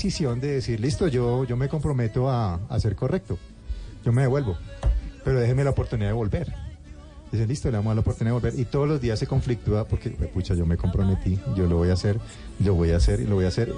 [0.00, 3.38] Decisión de decir, listo, yo, yo me comprometo a, a ser correcto.
[4.02, 4.56] Yo me devuelvo.
[5.22, 6.54] Pero déjeme la oportunidad de volver.
[7.30, 8.58] Dicen, listo, le damos la oportunidad de volver.
[8.58, 11.92] Y todos los días se conflictúa porque, pucha, yo me comprometí, yo lo voy a
[11.92, 12.18] hacer,
[12.60, 13.74] yo voy a hacer y lo voy a hacer.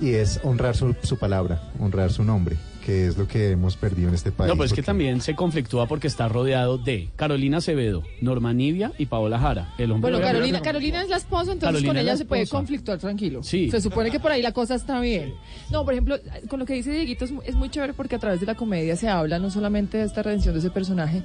[0.00, 4.08] Y es honrar su, su palabra, honrar su nombre, que es lo que hemos perdido
[4.08, 4.48] en este país.
[4.48, 8.52] No, pues es que porque- también se conflictúa porque está rodeado de Carolina Acevedo, Norma
[8.52, 9.74] Nivia y Paola Jara.
[9.76, 12.16] El hombre Bueno, de la- Carolina, Carolina es la esposa, entonces Carolina con ella la
[12.16, 13.42] se puede conflictuar tranquilo.
[13.42, 13.72] Sí.
[13.72, 15.34] Se supone que por ahí la cosa está bien.
[15.72, 16.16] No, por ejemplo,
[16.48, 18.94] con lo que dice Dieguito es, es muy chévere porque a través de la comedia
[18.94, 21.22] se habla no solamente de esta redención de ese personaje,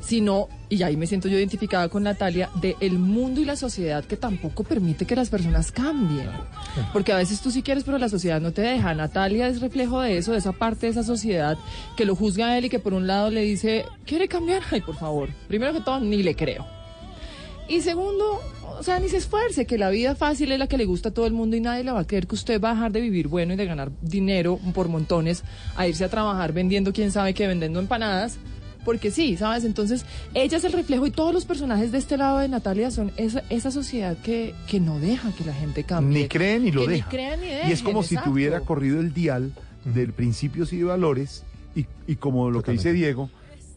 [0.00, 4.02] sino, y ahí me siento yo identificada con Natalia, de el mundo y la sociedad
[4.04, 6.30] que tampoco permite que las personas cambien.
[6.94, 8.94] Porque a veces tú sí quieres, pero la sociedad no te deja.
[8.94, 11.58] Natalia es reflejo de eso, de esa parte de esa sociedad
[11.96, 14.62] que lo juzga a él y que por un lado le dice, ¿quiere cambiar?
[14.70, 15.28] Ay, por favor.
[15.48, 16.66] Primero que todo, ni le creo.
[17.68, 18.40] Y segundo,
[18.78, 21.12] o sea, ni se esfuerce, que la vida fácil es la que le gusta a
[21.12, 23.00] todo el mundo y nadie le va a creer que usted va a dejar de
[23.00, 25.44] vivir bueno y de ganar dinero por montones
[25.76, 28.38] a irse a trabajar vendiendo quién sabe qué, vendiendo empanadas.
[28.84, 29.64] Porque sí, ¿sabes?
[29.64, 33.12] Entonces, ella es el reflejo y todos los personajes de este lado de Natalia son
[33.16, 36.22] esa, esa sociedad que, que no deja que la gente cambie.
[36.22, 37.06] Ni cree ni lo que deja.
[37.06, 39.52] Ni crean ni y dejen, es como si tuviera corrido el dial
[39.84, 41.44] del principios y de valores
[41.74, 42.92] y, y como lo que dice.
[42.92, 43.30] Diego,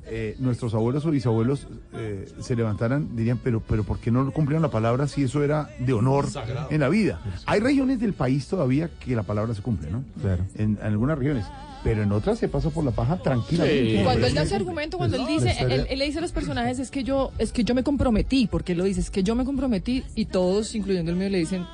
[0.08, 4.62] eh, nuestros abuelos o bisabuelos eh, se levantaran, dirían, pero, pero ¿por qué no cumplieron
[4.62, 6.28] la palabra si eso era de honor
[6.70, 7.22] en la vida?
[7.48, 10.04] Hay regiones del país todavía que la palabra se cumple, ¿no?
[10.22, 10.46] Claro.
[10.56, 11.46] En, en algunas regiones,
[11.84, 13.98] pero en otras se pasa por la paja tranquilamente.
[13.98, 14.04] Sí.
[14.04, 16.78] Cuando él da ese argumento, cuando él dice, él, él le dice a los personajes,
[16.78, 19.34] es que yo, es que yo me comprometí, porque él lo dice, es que yo
[19.36, 21.66] me comprometí, y todos, incluyendo el mío, le dicen,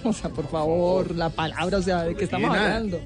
[0.04, 3.00] o sea, por favor, la palabra, o sea, ¿de qué estamos hablando?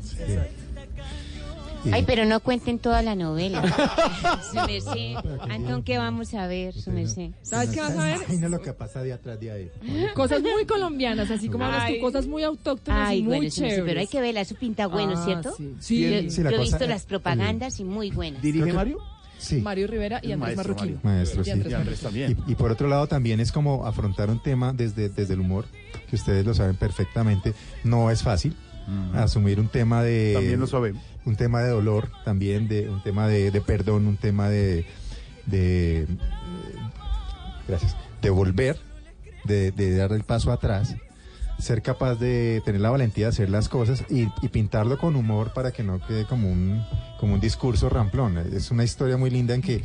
[1.92, 3.60] Ay, pero no cuenten toda la novela.
[4.50, 5.16] su merced.
[5.50, 7.32] Antón, ¿qué vamos a ver, su merced?
[7.42, 8.16] ¿Sabes qué vas a ver?
[8.16, 9.70] Imagina lo que pasa día tras día ahí.
[10.14, 13.60] Cosas muy colombianas, así como hablas tú, cosas muy autóctonas Ay, y muy bueno, su
[13.60, 13.84] merced, chéveres.
[13.86, 15.54] pero hay que verla, eso pinta bueno, Ah, ¿cierto?
[15.56, 15.64] sí.
[15.64, 18.40] Yo, Sí, Sí, la yo he visto las eh, propagandas y muy buenas.
[18.40, 18.98] ¿Dirige Mario?
[19.44, 19.60] Sí.
[19.60, 21.00] Mario Rivera y El Andrés maestro Marroquín.
[21.02, 21.18] Mario.
[21.18, 21.50] Maestro, Y sí.
[21.50, 22.22] Andrés Y Andrés Marroquín.
[22.26, 22.44] también.
[22.48, 25.66] Y, y por otro lado también es como afrontar un tema desde, desde el humor,
[26.08, 27.54] que ustedes lo saben perfectamente,
[27.84, 28.56] no es fácil.
[29.14, 30.32] Asumir un tema de...
[30.34, 31.02] También lo sabemos.
[31.24, 34.84] Un tema de dolor también, de un tema de, de perdón, un tema de...
[35.46, 36.06] de
[37.66, 37.96] gracias.
[38.20, 38.78] De volver,
[39.44, 40.94] de, de dar el paso atrás,
[41.58, 45.52] ser capaz de tener la valentía de hacer las cosas y, y pintarlo con humor
[45.54, 46.84] para que no quede como un,
[47.20, 48.38] como un discurso ramplón.
[48.38, 49.82] Es una historia muy linda en que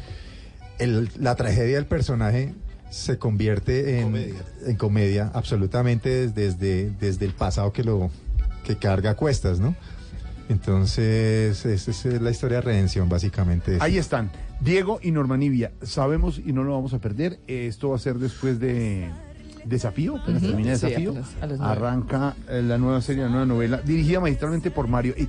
[0.80, 2.54] el- la tragedia del personaje
[2.90, 4.34] se convierte en
[4.66, 8.10] en comedia, absolutamente desde, desde, el pasado que lo
[8.64, 9.76] que carga a cuestas, ¿no?
[10.50, 13.78] Entonces, esa es la historia de redención, básicamente.
[13.80, 15.72] Ahí están, Diego y Norma Nivia.
[15.84, 17.40] Sabemos y no lo vamos a perder.
[17.48, 19.08] Esto va a ser después de
[19.66, 20.52] Desafío, apenas Ujú.
[20.52, 21.14] termina Sí, Desafío.
[21.60, 21.72] a.
[21.72, 25.14] Arranca eh, la nueva serie, la nueva novela, dirigida magistralmente por Mario.
[25.18, 25.28] Y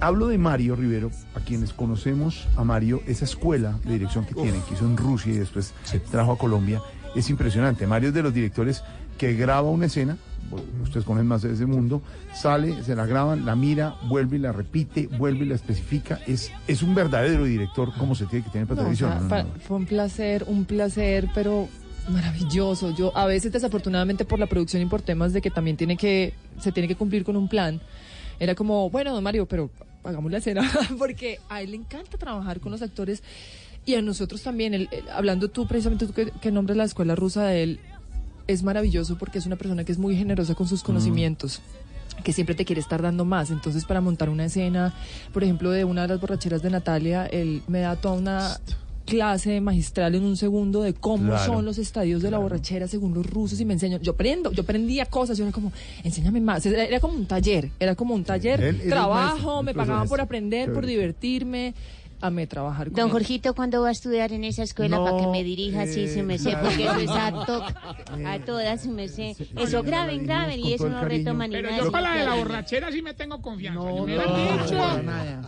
[0.00, 4.58] hablo de Mario Rivero, a quienes conocemos a Mario, esa escuela de dirección que tiene,
[4.68, 5.72] que hizo en Rusia y después
[6.10, 6.80] trajo a Colombia,
[7.14, 7.86] es impresionante.
[7.86, 8.82] Mario es de los directores
[9.18, 10.16] que graba una escena,
[10.82, 12.02] ustedes conocen más de ese mundo,
[12.34, 16.18] sale, se la graban, la mira, vuelve y la repite, vuelve y la especifica.
[16.26, 19.10] Es, es un verdadero director como se tiene que tener para No, o televisión.
[19.10, 19.60] sea, No, no, pa- no.
[19.60, 21.68] Fue un placer, un placer, pero
[22.08, 22.94] maravilloso.
[22.94, 26.34] Yo a veces desafortunadamente por la producción y por temas de que también tiene que
[26.60, 27.80] se tiene que cumplir con un plan.
[28.38, 29.70] Era como, bueno, don Mario, pero
[30.02, 33.22] hagamos la escena porque a él le encanta trabajar con los actores
[33.86, 34.88] y a nosotros también.
[35.12, 37.80] Hablando tú precisamente tú que, que nombres la escuela rusa de él
[38.46, 41.62] es maravilloso porque es una persona que es muy generosa con sus conocimientos
[42.22, 43.50] que siempre te quiere estar dando más.
[43.50, 44.94] Entonces, para montar una escena,
[45.32, 48.60] por ejemplo, de una de las borracheras de Natalia, él me da toda una
[49.04, 51.52] clase magistral en un segundo de cómo Claro.
[51.52, 53.98] son los estadios de la borrachera según los rusos y me enseñó.
[54.00, 55.72] Yo aprendo, yo aprendía cosas, yo era como,
[56.02, 56.64] enséñame más.
[56.66, 60.72] Era, era como un taller, era como un taller, Él- trabajo, me pagaban por aprender,
[60.72, 61.74] por divertirme.
[62.26, 63.12] Amé trabajar con Don él.
[63.12, 66.14] Jorgito, ¿cuándo va a estudiar en esa escuela No, para que me dirija así, eh,
[66.14, 66.50] su merced?
[66.50, 66.66] claro.
[66.68, 67.64] Porque eso es a, to-
[68.26, 69.36] a todas, su merced.
[69.56, 71.82] Eso graben, graben, y eso no retoma ni Pero nada.
[71.84, 73.80] yo para la de la borrachera sí me tengo confianza.
[73.80, 75.46] No, me no.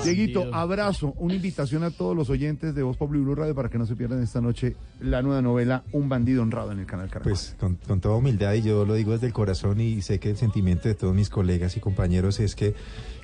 [0.04, 3.78] Dieguito, abrazo, una invitación a todos los oyentes de Voz Populi Blue Radio para que
[3.78, 7.32] no se pierdan esta noche la nueva novela Un bandido honrado en el canal Caracol.
[7.32, 10.30] Pues con, con toda humildad, y yo lo digo desde el corazón y sé que
[10.30, 12.74] el sentimiento de todos mis colegas y compañeros es que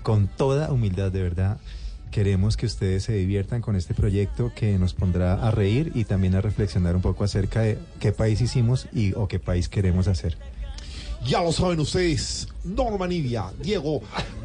[0.02, 1.58] con toda humildad, de verdad,
[2.10, 6.34] queremos que ustedes se diviertan con este proyecto que nos pondrá a reír y también
[6.34, 10.36] a reflexionar un poco acerca de qué país hicimos y o qué país queremos hacer.
[11.24, 14.00] Ya lo saben ustedes, Norma Nivia, Diego,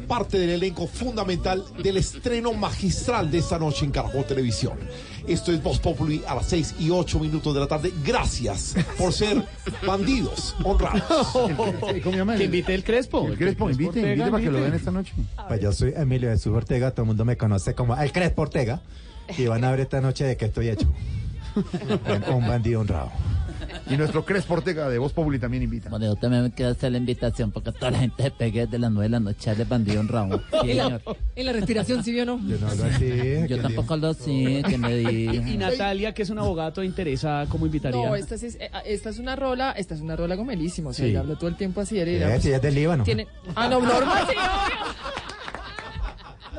[0.08, 4.78] parte del elenco fundamental del estreno magistral de esta noche en Caracol Televisión.
[5.26, 7.92] Esto es Voz Populi a las 6 y 8 minutos de la tarde.
[8.04, 9.42] Gracias por ser
[9.86, 11.32] bandidos honrados.
[12.36, 13.26] Que invite el Crespo.
[13.28, 15.12] El Crespo, invite, Ortega, invite para que lo vean esta noche.
[15.48, 18.80] Pues yo soy Emilio Jesús Ortega, todo el mundo me conoce como el Crespo Ortega
[19.36, 20.86] y van a ver esta noche de qué estoy hecho.
[22.32, 23.10] Un bandido honrado.
[23.92, 25.90] Y nuestro Crespo Ortega de Voz Populi también invita.
[25.90, 28.78] Bueno, yo también me quiero hacer la invitación porque toda la gente se pegue de
[28.78, 30.02] las nueve de la noche de bandido.
[30.02, 30.08] Sí,
[30.70, 31.02] En la, señor.
[31.36, 32.40] en la respiración, ¿sí vio no?
[32.46, 33.10] Yo no hablo así.
[33.48, 35.56] Yo tampoco lo sé, que me Y di.
[35.56, 38.04] Natalia, que es una abogada toda interesada, ¿cómo invitaría?
[38.08, 40.92] No, esta, sí es, eh, esta es una rola, esta es una rola gomelísima, o
[40.92, 41.12] sea, Sí.
[41.12, 43.04] yo hablo todo el tiempo así, era, Eh, pues, si es del Líbano.
[43.04, 45.21] tiene, ah, no, Norma sí, obvio.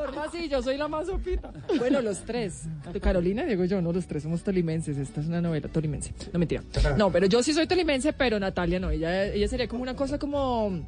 [0.05, 1.51] Norma sí, yo soy la más sopita.
[1.77, 2.63] Bueno, los tres,
[3.01, 6.39] Carolina, Diego y yo, no, los tres somos tolimenses, esta es una novela tolimense, no
[6.39, 6.61] mentira.
[6.97, 10.17] No, pero yo sí soy tolimense, pero Natalia no, ella, ella sería como una cosa
[10.19, 10.85] como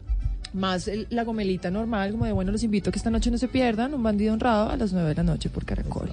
[0.53, 3.37] más el- la gomelita normal, como de bueno, los invito a que esta noche no
[3.37, 6.09] se pierdan, un bandido honrado a las nueve de la noche por Caracol.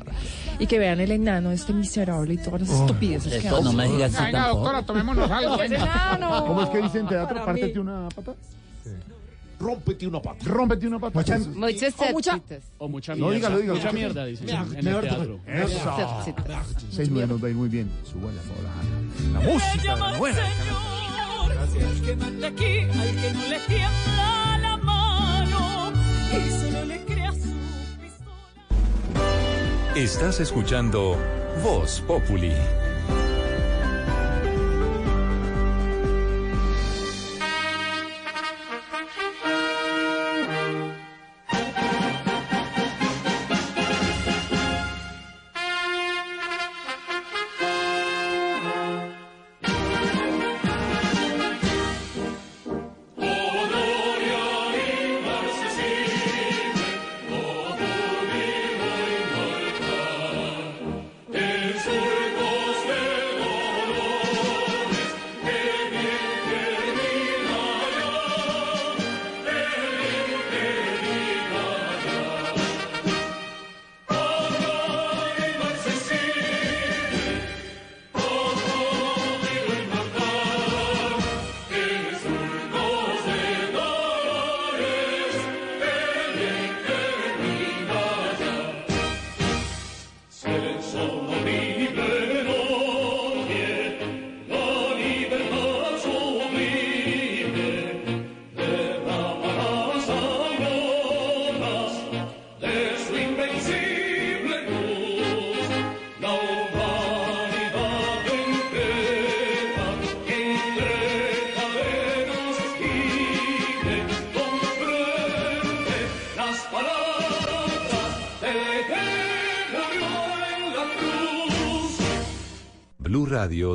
[0.58, 3.76] Y que vean el enano, este miserable y todas las estupideces que Eso no hace.
[3.76, 5.56] me digas así Venga, doctora, tomémonos algo.
[6.46, 7.34] ¿Cómo es que dicen teatro?
[7.36, 7.78] Para Pártete mí.
[7.80, 8.32] una pata.
[9.62, 10.44] Rómpete una pata.
[10.44, 11.18] Rómpete una pata.
[11.18, 11.50] Mucha- Eso.
[11.50, 12.40] Muchas O mucha-.
[12.78, 13.34] O mucha No, mierda.
[13.36, 13.78] dígalo, dígalo.
[13.78, 15.40] Mucha mierda, Mira, en el teatro.
[15.46, 15.96] Eso.
[16.90, 17.88] Seis nueve nos va a ir muy bien.
[18.04, 18.70] Suban la bola.
[19.32, 20.48] La música de la novela.
[22.04, 25.92] que manda aquí al que no le tiembla la mano
[26.32, 27.52] y solo le crea su
[28.00, 29.94] pistola.
[29.96, 31.16] Estás escuchando
[31.62, 32.52] Voz Populi.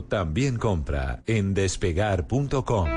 [0.03, 2.87] También compra en despegar.com.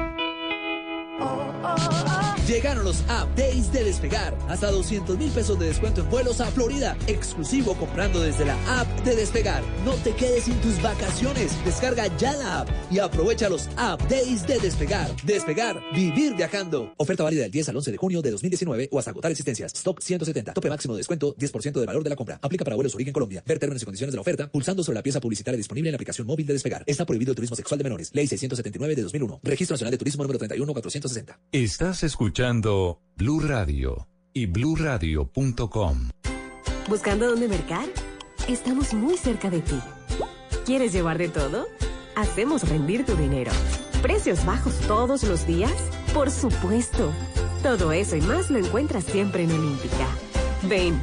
[2.51, 4.37] Llegaron los App Days de Despegar.
[4.49, 6.97] Hasta 200 mil pesos de descuento en vuelos a Florida.
[7.07, 9.63] Exclusivo comprando desde la app de Despegar.
[9.85, 11.65] No te quedes sin tus vacaciones.
[11.65, 15.09] Descarga ya la app y aprovecha los App Days de Despegar.
[15.23, 16.93] Despegar, vivir viajando.
[16.97, 19.73] Oferta válida del 10 al 11 de junio de 2019 o hasta agotar existencias.
[19.75, 20.55] Stock 170.
[20.55, 22.39] Tope máximo de descuento 10% del valor de la compra.
[22.43, 23.43] Aplica para vuelos origen Colombia.
[23.47, 25.97] Ver términos y condiciones de la oferta pulsando sobre la pieza publicitaria disponible en la
[25.97, 26.85] aplicación móvil de Despegar.
[26.87, 28.11] Está prohibido el turismo sexual de menores.
[28.15, 29.41] Ley 679 de 2001.
[29.43, 31.39] Registro Nacional de Turismo número 31460.
[31.53, 36.11] Estás escuchando Blue Radio y bluradio.com.
[36.89, 37.87] ¿Buscando dónde mercar?
[38.49, 39.79] Estamos muy cerca de ti.
[40.65, 41.67] ¿Quieres llevar de todo?
[42.17, 43.53] Hacemos rendir tu dinero.
[44.03, 45.73] ¿Precios bajos todos los días?
[46.15, 47.13] Por supuesto.
[47.63, 50.07] Todo eso y más lo encuentras siempre en Olímpica.
[50.63, 50.99] Ven,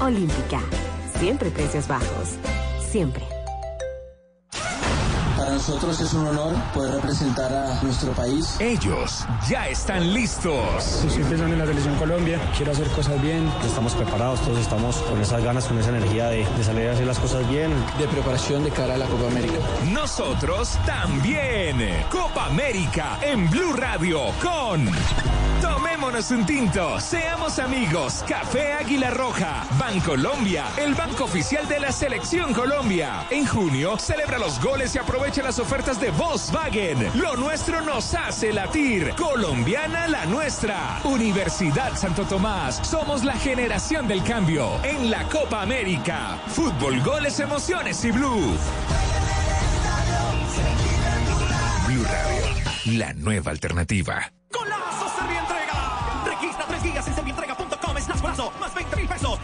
[0.00, 0.60] Olímpica.
[1.18, 2.36] Siempre precios bajos.
[2.80, 3.33] Siempre.
[5.54, 8.56] Para nosotros es un honor poder representar a nuestro país.
[8.58, 11.04] Ellos ya están listos.
[11.04, 13.48] Estoy pensando en la selección Colombia, quiero hacer cosas bien.
[13.64, 17.06] Estamos preparados, todos estamos con esas ganas, con esa energía de, de salir a hacer
[17.06, 17.72] las cosas bien.
[18.00, 19.54] De preparación de cara a la Copa América.
[19.92, 22.04] Nosotros también.
[22.10, 24.90] Copa América en Blue Radio con
[25.74, 28.24] Tomémonos un tinto, seamos amigos.
[28.28, 33.26] Café Águila Roja, Bancolombia, el banco oficial de la Selección Colombia.
[33.30, 37.10] En junio, celebra los goles y aprovecha las ofertas de Volkswagen.
[37.20, 39.14] Lo nuestro nos hace latir.
[39.16, 41.00] Colombiana la nuestra.
[41.02, 46.38] Universidad Santo Tomás, somos la generación del cambio en la Copa América.
[46.46, 48.56] Fútbol, goles, emociones y blue.
[51.88, 54.30] Blue Radio, la nueva alternativa.
[54.52, 54.83] ¡Golazo
[58.08, 58.83] Must make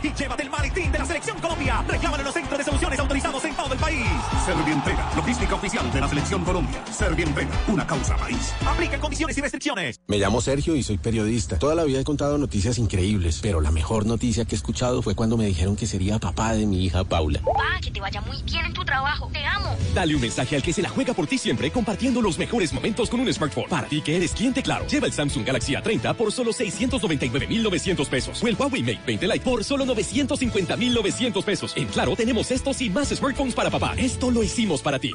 [0.03, 1.85] y llévate el maletín de la Selección Colombia.
[1.87, 4.07] Reclámalo en los centros de soluciones autorizados en todo el país.
[4.45, 6.85] Servientrega, logística oficial de la Selección Colombia.
[6.91, 8.55] Servientrega, una causa país.
[8.67, 10.01] Aplica condiciones y restricciones.
[10.07, 11.59] Me llamo Sergio y soy periodista.
[11.59, 15.15] Toda la vida he contado noticias increíbles, pero la mejor noticia que he escuchado fue
[15.15, 17.41] cuando me dijeron que sería papá de mi hija Paula.
[17.43, 19.29] Pa, que te vaya muy bien en tu trabajo.
[19.33, 19.77] Te amo.
[19.95, 23.11] Dale un mensaje al que se la juega por ti siempre compartiendo los mejores momentos
[23.11, 23.69] con un smartphone.
[23.69, 28.43] Para ti que eres cliente claro, lleva el Samsung Galaxy A30 por solo 699,900 pesos
[28.43, 31.73] o el Huawei Mate 20 Lite por solo 950,900 pesos.
[31.77, 33.95] En Claro tenemos estos y más smartphones para papá.
[33.97, 35.13] Esto lo hicimos para ti.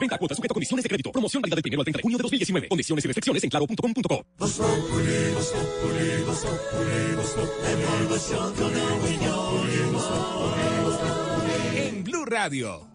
[0.00, 1.12] Venta cuota sujeto a condiciones de crédito.
[1.12, 2.68] Promoción válida del 1 al 30 de junio de 2019.
[2.68, 4.26] Condiciones y restricciones en claro.com.co.
[11.76, 12.86] En Blue Radio.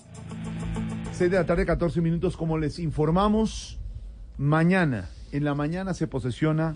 [1.14, 2.36] 6 de la tarde, 14 minutos.
[2.36, 3.78] Como les informamos,
[4.38, 6.76] mañana, en la mañana se posesiona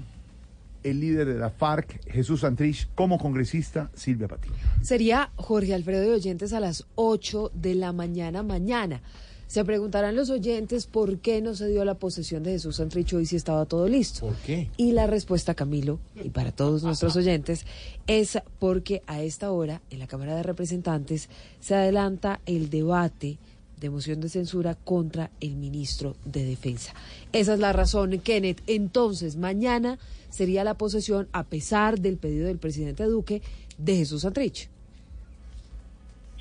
[0.84, 4.56] el líder de la FARC, Jesús Santrich, como congresista, Silvia Patiño.
[4.82, 9.02] Sería Jorge Alfredo de Oyentes a las 8 de la mañana mañana.
[9.48, 13.28] Se preguntarán los oyentes por qué no se dio la posesión de Jesús Santrich hoy
[13.28, 14.22] si estaba todo listo.
[14.22, 14.70] ¿Por qué?
[14.78, 17.66] Y la respuesta, Camilo, y para todos nuestros oyentes,
[18.08, 23.38] es porque a esta hora en la Cámara de Representantes se adelanta el debate
[23.80, 26.94] de moción de censura contra el ministro de Defensa.
[27.32, 28.64] Esa es la razón, Kenneth.
[28.66, 30.00] Entonces, mañana
[30.34, 33.44] sería la posesión, a pesar del pedido del presidente Duque,
[33.78, 34.68] de Jesús Santrich.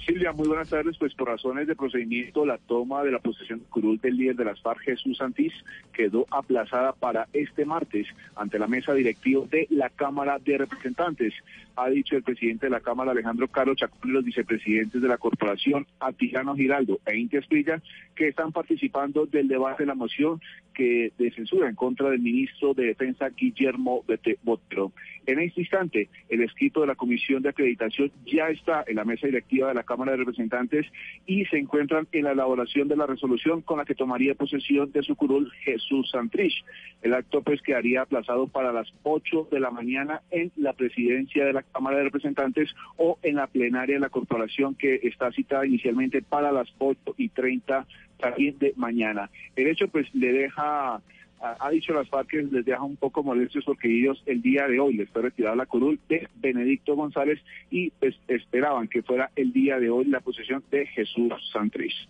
[0.06, 0.96] Silvia, muy buenas tardes.
[0.98, 4.60] Pues por razones de procedimiento, la toma de la posesión curul del líder de las
[4.60, 5.52] FARC, Jesús Santís,
[5.92, 11.34] quedó aplazada para este martes ante la mesa directiva de la Cámara de Representantes.
[11.76, 15.18] Ha dicho el presidente de la Cámara, Alejandro Caro Chacón, y los vicepresidentes de la
[15.18, 17.80] corporación, Atilano Giraldo e Inti Esprilla,
[18.16, 20.40] que están participando del debate de la moción
[20.74, 24.04] que de censura en contra del ministro de Defensa, Guillermo
[24.42, 24.92] Botero.
[25.26, 29.26] En este instante, el escrito de la Comisión de Acreditación ya está en la mesa
[29.26, 30.86] directiva de la Cámara de Representantes
[31.26, 35.02] y se encuentran en la elaboración de la resolución con la que tomaría posesión de
[35.02, 36.64] su curul Jesús Santrich.
[37.02, 41.52] El acto pues quedaría aplazado para las 8 de la mañana en la presidencia de
[41.52, 46.22] la Cámara de Representantes o en la plenaria de la corporación que está citada inicialmente
[46.22, 47.86] para las 8 y 30
[48.18, 49.30] también de mañana.
[49.56, 51.00] El hecho pues le deja
[51.42, 54.78] ha dicho las FARC que les deja un poco molestos porque ellos el día de
[54.78, 59.52] hoy les fue retirada la curul de Benedicto González y pues esperaban que fuera el
[59.52, 62.08] día de hoy la posesión de Jesús Santrich.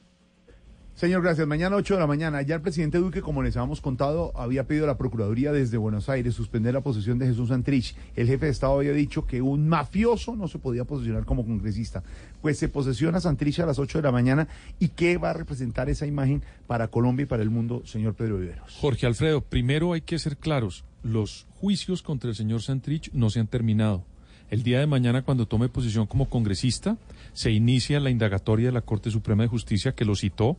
[1.02, 1.48] Señor, gracias.
[1.48, 2.42] Mañana 8 de la mañana.
[2.42, 6.08] Ya el presidente Duque, como les habíamos contado, había pedido a la Procuraduría desde Buenos
[6.08, 7.96] Aires suspender la posesión de Jesús Santrich.
[8.14, 12.04] El jefe de Estado había dicho que un mafioso no se podía posesionar como congresista.
[12.40, 14.46] Pues se posesiona Santrich a las 8 de la mañana.
[14.78, 18.38] ¿Y qué va a representar esa imagen para Colombia y para el mundo, señor Pedro
[18.38, 18.78] Viveros?
[18.80, 20.84] Jorge Alfredo, primero hay que ser claros.
[21.02, 24.04] Los juicios contra el señor Santrich no se han terminado.
[24.50, 26.96] El día de mañana, cuando tome posición como congresista,
[27.32, 30.56] se inicia la indagatoria de la Corte Suprema de Justicia que lo citó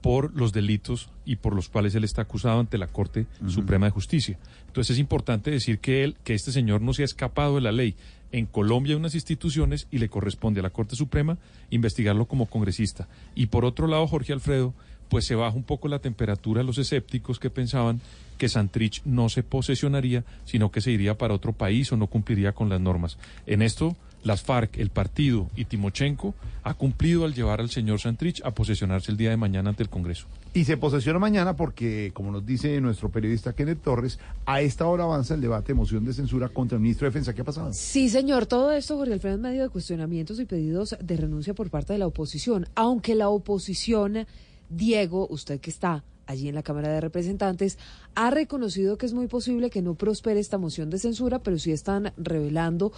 [0.00, 3.92] por los delitos y por los cuales él está acusado ante la Corte Suprema de
[3.92, 4.38] Justicia.
[4.66, 7.72] Entonces es importante decir que él, que este señor no se ha escapado de la
[7.72, 7.94] ley.
[8.32, 11.38] En Colombia hay unas instituciones y le corresponde a la Corte Suprema
[11.70, 13.08] investigarlo como congresista.
[13.34, 14.74] Y por otro lado, Jorge Alfredo,
[15.08, 18.00] pues se baja un poco la temperatura a los escépticos que pensaban
[18.38, 22.52] que Santrich no se posesionaría, sino que se iría para otro país o no cumpliría
[22.52, 23.18] con las normas.
[23.46, 28.42] En esto, las FARC, el partido y Timochenko ha cumplido al llevar al señor Santrich
[28.44, 30.26] a posesionarse el día de mañana ante el Congreso.
[30.52, 35.04] Y se posesiona mañana porque, como nos dice nuestro periodista Kenneth Torres, a esta hora
[35.04, 37.34] avanza el debate de moción de censura contra el ministro de Defensa.
[37.34, 37.72] ¿Qué ha pasado?
[37.72, 41.70] Sí, señor, todo esto, Jorge Alfredo, en medio de cuestionamientos y pedidos de renuncia por
[41.70, 42.66] parte de la oposición.
[42.74, 44.26] Aunque la oposición,
[44.68, 47.78] Diego, usted que está allí en la Cámara de Representantes,
[48.14, 51.72] ha reconocido que es muy posible que no prospere esta moción de censura, pero sí
[51.72, 52.92] están revelando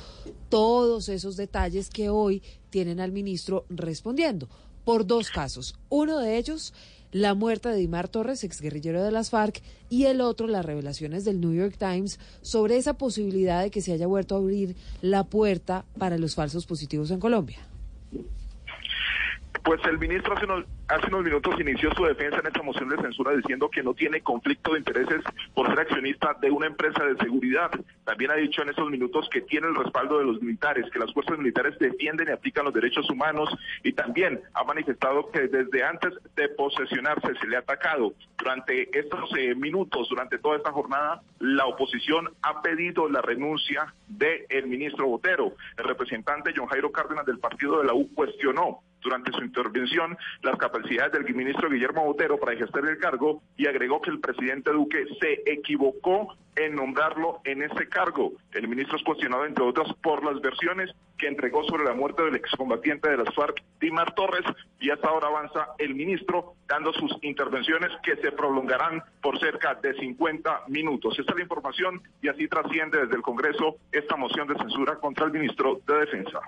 [0.48, 4.48] todos esos detalles que hoy tienen al ministro respondiendo
[4.84, 5.78] por dos casos.
[5.90, 6.72] Uno de ellos,
[7.12, 11.40] la muerte de Dimar Torres, exguerrillero de las FARC, y el otro, las revelaciones del
[11.40, 15.84] New York Times sobre esa posibilidad de que se haya vuelto a abrir la puerta
[15.98, 17.58] para los falsos positivos en Colombia.
[19.62, 22.96] Pues el ministro hace unos, hace unos minutos inició su defensa en esta moción de
[22.96, 25.22] censura diciendo que no tiene conflicto de intereses
[25.54, 27.70] por ser accionista de una empresa de seguridad.
[28.04, 31.12] También ha dicho en estos minutos que tiene el respaldo de los militares, que las
[31.12, 33.50] fuerzas militares defienden y aplican los derechos humanos
[33.82, 38.14] y también ha manifestado que desde antes de posesionarse se le ha atacado.
[38.38, 44.66] Durante estos eh, minutos, durante toda esta jornada, la oposición ha pedido la renuncia del
[44.66, 45.52] ministro Botero.
[45.76, 50.56] El representante John Jairo Cárdenas del partido de la U cuestionó durante su intervención las
[50.56, 55.04] capacidades del ministro Guillermo Botero para ejercer el cargo y agregó que el presidente Duque
[55.20, 58.32] se equivocó en nombrarlo en ese cargo.
[58.52, 62.36] El ministro es cuestionado, entre otras, por las versiones que entregó sobre la muerte del
[62.36, 64.44] excombatiente de las FARC, Dimar Torres,
[64.80, 69.94] y hasta ahora avanza el ministro dando sus intervenciones que se prolongarán por cerca de
[69.94, 71.18] 50 minutos.
[71.18, 75.26] Esta es la información y así trasciende desde el Congreso esta moción de censura contra
[75.26, 76.40] el ministro de Defensa.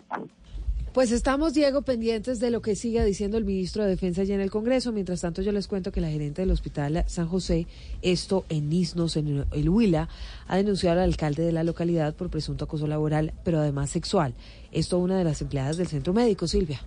[0.93, 4.41] Pues estamos, Diego, pendientes de lo que siga diciendo el ministro de Defensa allá en
[4.41, 4.91] el Congreso.
[4.91, 7.69] Mientras tanto, yo les cuento que la gerente del Hospital San José,
[8.03, 10.09] esto en Isnos, en el Huila,
[10.49, 14.35] ha denunciado al alcalde de la localidad por presunto acoso laboral, pero además sexual.
[14.73, 16.81] Esto una de las empleadas del centro médico, Silvia.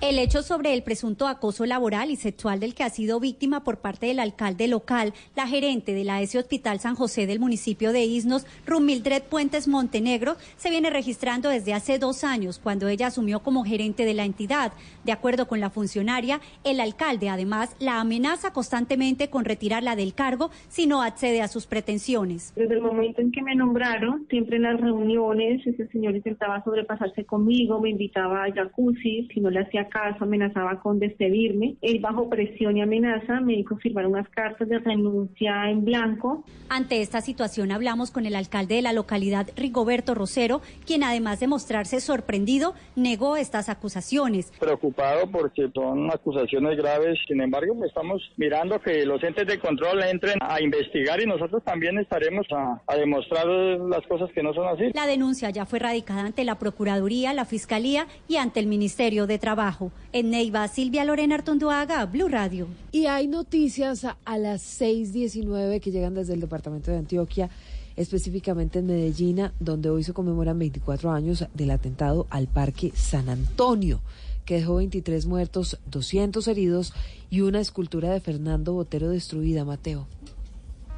[0.00, 3.78] El hecho sobre el presunto acoso laboral y sexual del que ha sido víctima por
[3.78, 8.04] parte del alcalde local, la gerente de la S Hospital San José del municipio de
[8.04, 13.64] Isnos, Rumildred Puentes Montenegro, se viene registrando desde hace dos años, cuando ella asumió como
[13.64, 14.72] gerente de la entidad.
[15.02, 20.50] De acuerdo con la funcionaria, el alcalde además la amenaza constantemente con retirarla del cargo
[20.68, 22.52] si no accede a sus pretensiones.
[22.54, 27.24] Desde el momento en que me nombraron, siempre en las reuniones, ese señor intentaba sobrepasarse
[27.24, 31.76] conmigo, me invitaba a jacuzzi, si no le hacía caso, amenazaba con despedirme.
[31.82, 36.44] Él bajo presión y amenaza me hizo firmar unas cartas de renuncia en blanco.
[36.68, 41.46] Ante esta situación hablamos con el alcalde de la localidad, Rigoberto Rosero, quien además de
[41.46, 44.52] mostrarse sorprendido, negó estas acusaciones.
[44.58, 50.38] Preocupado porque son acusaciones graves, sin embargo, estamos mirando que los entes de control entren
[50.40, 54.90] a investigar y nosotros también estaremos a, a demostrar las cosas que no son así.
[54.94, 59.38] La denuncia ya fue radicada ante la Procuraduría, la Fiscalía y ante el Ministerio de
[59.38, 59.77] Trabajo.
[60.12, 62.66] En Neiva, Silvia Lorena Artonduaga, Blue Radio.
[62.92, 67.50] Y hay noticias a, a las 6.19 que llegan desde el departamento de Antioquia
[67.98, 74.00] específicamente en Medellín, donde hoy se conmemoran 24 años del atentado al Parque San Antonio,
[74.44, 76.94] que dejó 23 muertos, 200 heridos
[77.28, 80.06] y una escultura de Fernando Botero destruida, Mateo.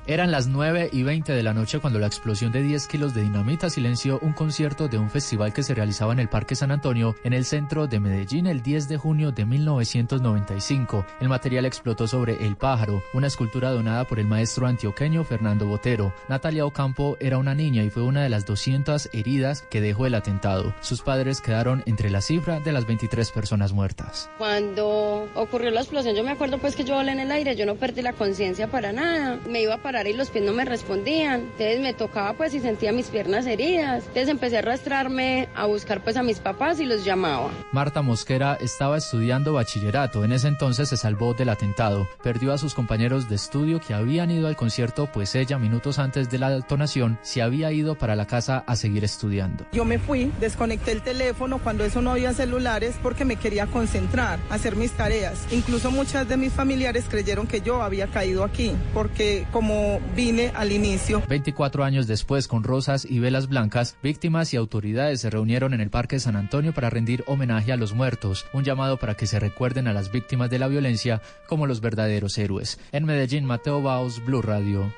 [0.06, 3.22] Eran las 9 y 20 de la noche cuando la explosión de 10 kilos de
[3.22, 7.14] dinamita silenció un concierto de un festival que se realizaba en el Parque San Antonio,
[7.22, 11.06] en el centro de Medellín, el 10 de junio de 1995.
[11.20, 16.12] El material explotó sobre El Pájaro, una escultura donada por el maestro antioqueño Fernando Botero.
[16.28, 20.14] Natalia Ocampo era una niña y fue una de las 200 heridas que dejó el
[20.14, 20.74] atentado.
[20.80, 24.30] Sus padres quedaron entre la cifra de las 23 personas muertas.
[24.38, 27.66] Cuando ocurrió la explosión, yo me acuerdo pues que yo volé en el aire, yo
[27.66, 29.38] no perdí la conciencia para nada.
[29.48, 31.40] Me iba a parar y los pies no me respondían.
[31.40, 34.04] Entonces me tocaba pues y sentía mis piernas heridas.
[34.06, 37.50] Entonces empecé a arrastrarme a buscar pues a mis papás y los llamaba.
[37.72, 40.24] Marta Mosquera estaba estudiando bachillerato.
[40.24, 42.08] En ese entonces se salvó del atentado.
[42.22, 46.30] Perdió a sus compañeros de estudio que habían ido al concierto, pues ella minutos antes
[46.30, 49.66] de la detonación se había ido para la casa a seguir estudiando.
[49.72, 54.38] Yo me fui, desconecté el teléfono cuando eso no había celulares porque me quería concentrar,
[54.50, 55.48] hacer mis tareas.
[55.50, 59.79] Incluso muchas de mis familiares creyeron que yo había caído aquí, porque como
[60.14, 61.22] vine al inicio.
[61.28, 65.90] 24 años después, con rosas y velas blancas, víctimas y autoridades se reunieron en el
[65.90, 69.88] Parque San Antonio para rendir homenaje a los muertos, un llamado para que se recuerden
[69.88, 72.78] a las víctimas de la violencia como los verdaderos héroes.
[72.92, 74.92] En Medellín, Mateo Baos, Blue Radio.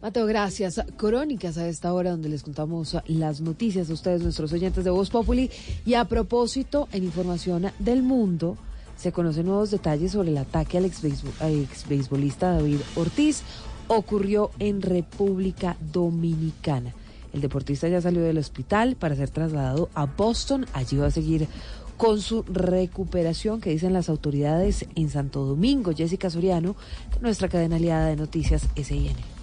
[0.00, 0.80] Mateo, gracias.
[0.96, 5.10] Crónicas a esta hora donde les contamos las noticias a ustedes, nuestros oyentes de Voz
[5.10, 5.50] Populi.
[5.84, 8.56] Y a propósito, en información del mundo,
[8.96, 13.42] se conocen nuevos detalles sobre el ataque al exbeisbolista David Ortiz
[13.88, 16.94] ocurrió en República Dominicana.
[17.32, 20.66] El deportista ya salió del hospital para ser trasladado a Boston.
[20.72, 21.48] Allí va a seguir
[21.96, 25.92] con su recuperación, que dicen las autoridades en Santo Domingo.
[25.94, 26.76] Jessica Soriano,
[27.20, 29.37] nuestra cadena aliada de noticias SIN.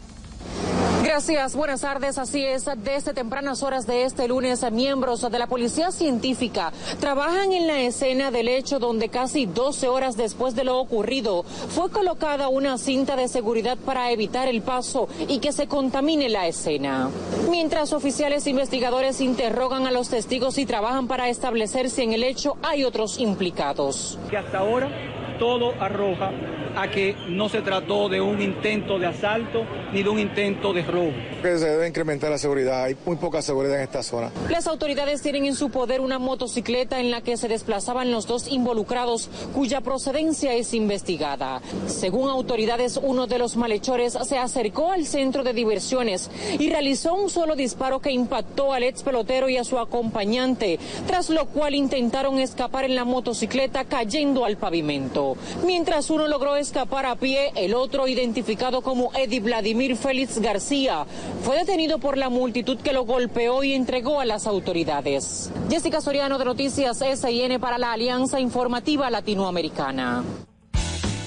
[1.04, 2.18] Gracias, buenas tardes.
[2.18, 7.68] Así es, desde tempranas horas de este lunes, miembros de la Policía Científica trabajan en
[7.68, 12.78] la escena del hecho donde casi 12 horas después de lo ocurrido fue colocada una
[12.78, 17.10] cinta de seguridad para evitar el paso y que se contamine la escena.
[17.50, 22.58] Mientras oficiales investigadores interrogan a los testigos y trabajan para establecer si en el hecho
[22.64, 24.18] hay otros implicados.
[24.30, 24.90] Que hasta ahora
[25.38, 26.32] todo arroja
[26.76, 30.84] a que no se trató de un intento de asalto ni de un intento de
[30.84, 31.14] robo.
[31.42, 34.32] Que se debe incrementar la seguridad, hay muy poca seguridad en esta zona.
[34.50, 38.48] Las autoridades tienen en su poder una motocicleta en la que se desplazaban los dos
[38.48, 41.62] involucrados, cuya procedencia es investigada.
[41.88, 47.30] Según autoridades, uno de los malhechores se acercó al centro de diversiones y realizó un
[47.30, 52.40] solo disparo que impactó al ex pelotero y a su acompañante, tras lo cual intentaron
[52.40, 55.25] escapar en la motocicleta cayendo al pavimento.
[55.66, 61.06] Mientras uno logró escapar a pie, el otro, identificado como Eddie Vladimir Félix García,
[61.44, 65.52] fue detenido por la multitud que lo golpeó y entregó a las autoridades.
[65.70, 70.24] Jessica Soriano de Noticias SIN para la Alianza Informativa Latinoamericana.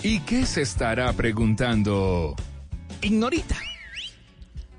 [0.03, 2.35] ¿Y qué se estará preguntando?
[3.03, 3.57] Ignorita.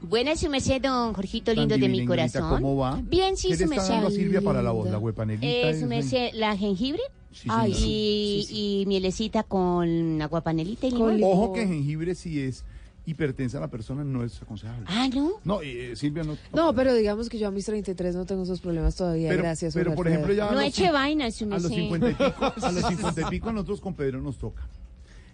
[0.02, 2.50] Buenas, su merced, don Jorgito lindo de mi corazón.
[2.50, 3.00] ¿Cómo va?
[3.04, 3.94] Bien, sí, ¿Qué su le está merced.
[3.94, 4.90] dando a Silvia para la voz?
[4.90, 5.46] La huepanelita.
[5.70, 7.02] Eh, su merced, la jengibre.
[7.32, 7.88] Sí, Ay, señora.
[7.92, 11.20] y, y mielecita con aguapanelita y limón.
[11.24, 12.64] Ojo que jengibre si es
[13.06, 14.86] hipertensa la persona no es aconsejable.
[14.88, 15.32] Ah, ¿no?
[15.44, 16.38] No, eh, Silvia no.
[16.54, 19.74] No, pero digamos que yo a mis 33 no tengo esos problemas todavía, Pero- gracias.
[19.74, 21.78] pero, por ejemplo, ya a No los eche cin- vaina, su A los merced.
[21.78, 24.68] 50 y pico, a los 50 y pico a nosotros con Pedro nos toca.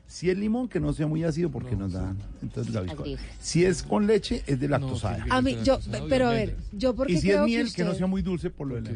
[0.08, 2.14] Si es limón, que no sea muy ácido porque nos da.
[2.42, 2.82] Entonces, la.
[2.82, 3.20] Agrega.
[3.40, 5.26] Si es con leche, es de lactosada.
[5.30, 7.84] A mí, yo, pero a ver, yo porque y si es creo miel, que que,
[7.84, 8.92] no sea muy dulce por lo de la...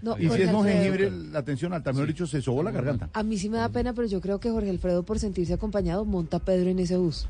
[0.00, 0.82] No, Y si es con Alfredo.
[0.82, 3.10] jengibre, la tensión alta, mejor dicho, se sobó la garganta.
[3.12, 6.04] A mí sí me da pena, pero yo creo que Jorge Alfredo, por sentirse acompañado,
[6.04, 7.26] monta a Pedro en ese bus.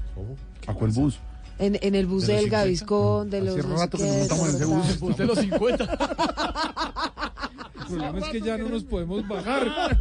[0.66, 1.18] ¿A cuál bus?
[1.58, 2.56] En, en el bus ¿De los del 50?
[2.58, 3.56] Gaviscón, de Hace los...
[3.56, 4.90] no sé rato que nos montamos en ese bus.
[4.90, 5.98] El bus de los 50.
[7.90, 9.98] El problema es que ya no nos podemos bajar.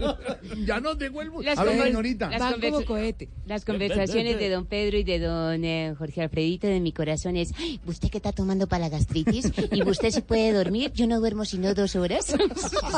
[0.66, 1.46] ya nos dejó el bus.
[1.46, 2.30] Las A ver, conver- señorita.
[2.30, 3.30] las Van como cohete.
[3.46, 7.54] Las conversaciones de don Pedro y de don eh, Jorge Alfredito de mi corazón es,
[7.58, 9.52] "Ay, ¿usted qué está tomando para la gastritis?
[9.72, 10.92] ¿Y usted se puede dormir?
[10.94, 12.34] Yo no duermo sino dos horas.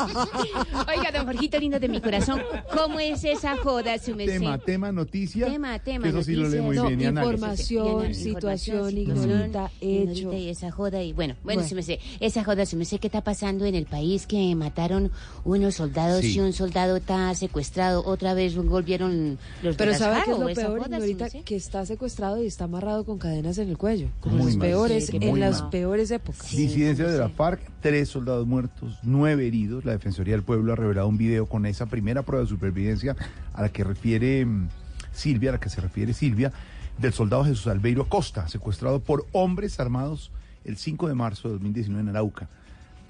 [0.88, 2.40] Oiga, don Jorgito lindo de mi corazón,
[2.76, 4.38] ¿cómo es esa joda, su merced?
[4.38, 5.46] Tema, tema, noticia.
[5.46, 6.98] Tema, tema, Eso sí lo lee muy noticias.
[6.98, 7.10] bien.
[7.10, 10.32] y No, información, Información, situación, ignorita, hecho.
[10.32, 11.68] y esa joda y bueno, bueno, Bueno.
[11.68, 14.54] sí me sé, esa joda sí me sé qué está pasando en el país que
[14.80, 15.10] mataron
[15.44, 16.36] unos soldados Sí.
[16.36, 20.84] y un soldado está secuestrado, otra vez volvieron los Pero ¿sabe qué es lo peor,
[20.84, 21.24] sí señorita?
[21.24, 21.42] me sé.
[21.42, 24.08] Que está secuestrado y está amarrado con cadenas en el cuello.
[24.20, 24.68] Como en Muy los mal.
[24.68, 25.70] peores, Sí, en muy las mal.
[25.70, 26.50] peores épocas.
[26.50, 29.84] Disidencia de la FARC, tres soldados muertos, nueve heridos.
[29.84, 33.16] La Defensoría del Pueblo ha revelado un video con esa primera prueba de supervivencia
[33.52, 34.68] a la que refiere mm,
[35.12, 36.52] Silvia, a la que se refiere Silvia,
[36.98, 40.30] del soldado Jesús Albeiro Acosta, secuestrado por hombres armados
[40.64, 42.48] el 5 de marzo de 2019 en Arauca.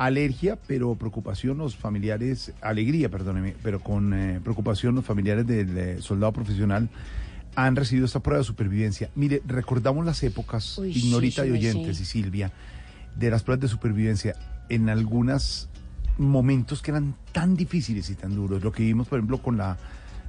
[0.00, 5.96] Alergia, pero preocupación los familiares, alegría, perdóneme, pero con eh, preocupación los familiares del eh,
[6.00, 6.88] soldado profesional
[7.54, 9.10] han recibido esta prueba de supervivencia.
[9.14, 12.50] Mire, recordamos las épocas, Uy, Ignorita sí, y oyentes y Silvia,
[13.14, 14.36] de las pruebas de supervivencia
[14.70, 15.68] en algunos
[16.16, 18.64] momentos que eran tan difíciles y tan duros.
[18.64, 19.76] Lo que vimos, por ejemplo, con la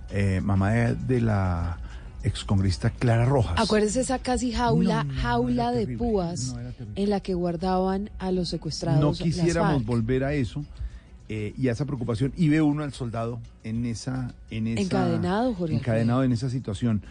[0.09, 1.77] eh, mamá de, de la
[2.23, 3.55] excongresista Clara Rojas.
[3.57, 6.55] Acuérdese esa casi jaula, No, no, no, jaula de terrible, púas
[6.95, 9.01] en la que guardaban a los secuestrados.
[9.01, 10.63] no quisiéramos volver a eso
[11.29, 15.53] eh, y a esa preocupación y ve uno al soldado en esa en esa Encadenado,
[15.53, 17.01] Jorge encadenado en esa situación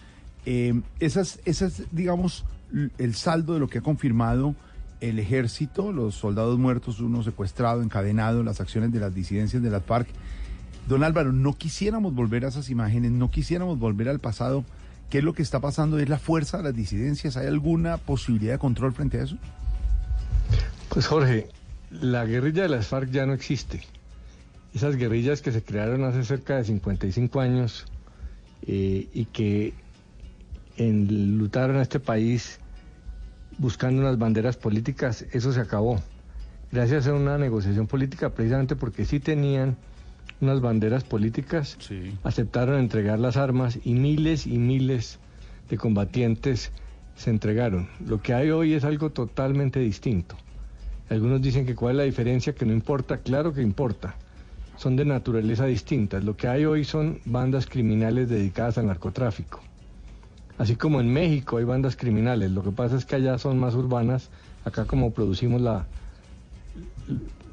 [0.47, 2.45] Eh, esas esas digamos
[2.99, 4.55] el saldo de lo que ha confirmado
[5.01, 9.83] el ejército los soldados muertos uno secuestrado encadenado las acciones de las disidencias de las
[9.83, 10.09] FARC
[10.89, 14.65] don Álvaro no quisiéramos volver a esas imágenes no quisiéramos volver al pasado
[15.11, 18.55] qué es lo que está pasando es la fuerza de las disidencias hay alguna posibilidad
[18.55, 19.37] de control frente a eso
[20.89, 21.49] Pues Jorge,
[21.91, 23.83] la guerrilla de las FARC ya no existe.
[24.75, 27.87] Esas guerrillas que se crearon hace cerca de 55 años
[28.67, 29.75] eh, y que
[30.77, 32.61] enlutaron a este país
[33.59, 36.01] buscando unas banderas políticas, eso se acabó.
[36.73, 39.77] Gracias a una negociación política, precisamente porque sí tenían
[40.41, 41.77] unas banderas políticas,
[42.23, 45.19] aceptaron entregar las armas y miles y miles
[45.69, 46.73] de combatientes
[47.17, 47.89] se entregaron.
[48.07, 50.37] Lo que hay hoy es algo totalmente distinto.
[51.11, 54.15] Algunos dicen que cuál es la diferencia, que no importa, claro que importa.
[54.77, 56.25] Son de naturaleza distintas.
[56.25, 59.61] Lo que hay hoy son bandas criminales dedicadas al narcotráfico.
[60.57, 63.75] Así como en México hay bandas criminales, lo que pasa es que allá son más
[63.75, 64.31] urbanas,
[64.65, 65.87] acá como producimos la,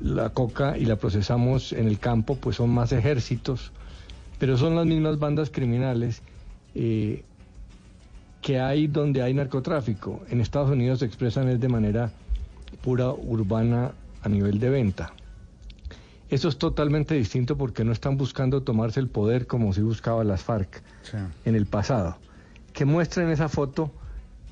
[0.02, 3.72] la coca y la procesamos en el campo, pues son más ejércitos,
[4.40, 6.22] pero son las mismas bandas criminales
[6.76, 7.24] eh,
[8.42, 10.22] que hay donde hay narcotráfico.
[10.30, 12.12] En Estados Unidos se expresan es de manera
[12.82, 15.14] pura urbana a nivel de venta.
[16.30, 20.44] Eso es totalmente distinto porque no están buscando tomarse el poder como si buscaba las
[20.44, 20.84] FARC
[21.46, 22.18] en el pasado.
[22.74, 23.92] Que muestra en esa foto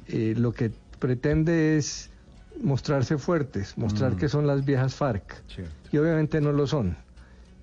[0.08, 2.10] eh, lo que pretende es
[2.62, 4.18] mostrarse fuertes, mostrar Mm.
[4.18, 5.44] que son las viejas FARC.
[5.92, 6.98] Y obviamente no lo son.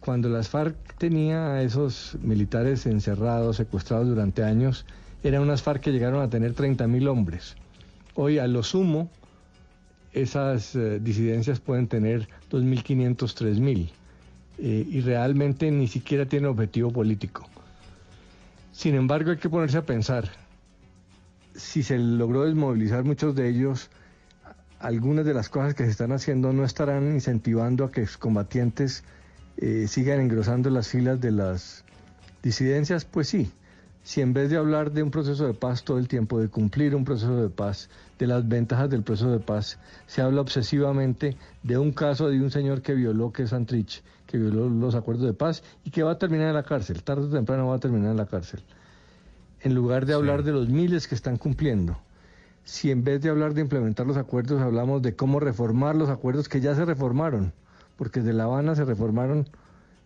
[0.00, 4.84] cuando las FARC tenía a esos militares encerrados, secuestrados durante años,
[5.22, 7.54] eran unas FARC que llegaron a tener 30.000 hombres.
[8.16, 9.08] Hoy, a lo sumo,
[10.12, 13.90] esas eh, disidencias pueden tener 2.500, 3.000
[14.58, 17.48] eh, y realmente ni siquiera tienen objetivo político.
[18.72, 20.28] Sin embargo, hay que ponerse a pensar,
[21.54, 23.88] si se logró desmovilizar muchos de ellos,
[24.82, 29.04] algunas de las cosas que se están haciendo no estarán incentivando a que excombatientes
[29.56, 31.84] eh, sigan engrosando las filas de las
[32.42, 33.52] disidencias, pues sí.
[34.02, 36.96] Si en vez de hablar de un proceso de paz todo el tiempo, de cumplir
[36.96, 41.78] un proceso de paz, de las ventajas del proceso de paz, se habla obsesivamente de
[41.78, 45.34] un caso de un señor que violó, que es Santrich, que violó los acuerdos de
[45.34, 48.10] paz y que va a terminar en la cárcel, tarde o temprano va a terminar
[48.10, 48.64] en la cárcel.
[49.60, 51.96] En lugar de hablar de los miles que están cumpliendo,
[52.64, 56.48] si en vez de hablar de implementar los acuerdos hablamos de cómo reformar los acuerdos
[56.48, 57.52] que ya se reformaron,
[57.96, 59.48] porque de La Habana se reformaron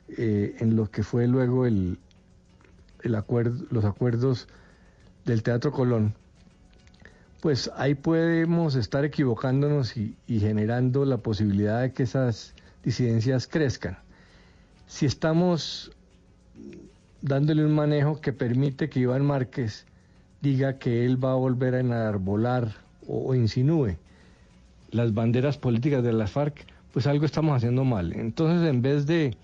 [0.08, 1.98] eh, en lo que fue luego el,
[3.02, 4.48] el acuerdo, los acuerdos
[5.24, 6.14] del Teatro Colón,
[7.40, 13.98] pues ahí podemos estar equivocándonos y, y generando la posibilidad de que esas disidencias crezcan.
[14.86, 15.92] Si estamos
[17.20, 19.86] dándole un manejo que permite que Iván Márquez
[20.40, 22.72] diga que él va a volver a enarbolar
[23.06, 23.96] o, insinúe
[24.90, 28.12] las banderas políticas de las FARC, pues algo estamos haciendo mal.
[28.12, 29.36] Entonces, en vez de,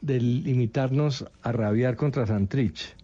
[0.00, 2.94] limitarnos a rabiar contra Santrich,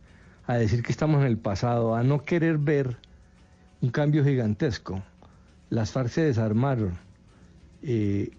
[0.47, 2.97] a decir que estamos en el pasado, a no querer ver
[3.81, 5.03] un cambio gigantesco,
[5.71, 6.99] las FARC se desarmaron.
[7.83, 8.31] Eh,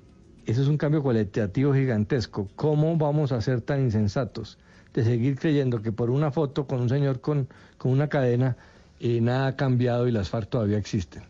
[0.45, 2.49] eso es un cambio cualitativo gigantesco.
[2.55, 4.57] ¿Cómo vamos a ser tan insensatos
[4.93, 7.47] de seguir creyendo que por una foto con un señor con
[7.83, 8.57] una cadena
[8.99, 11.23] eh, nada ha cambiado y las FARC todavía existen?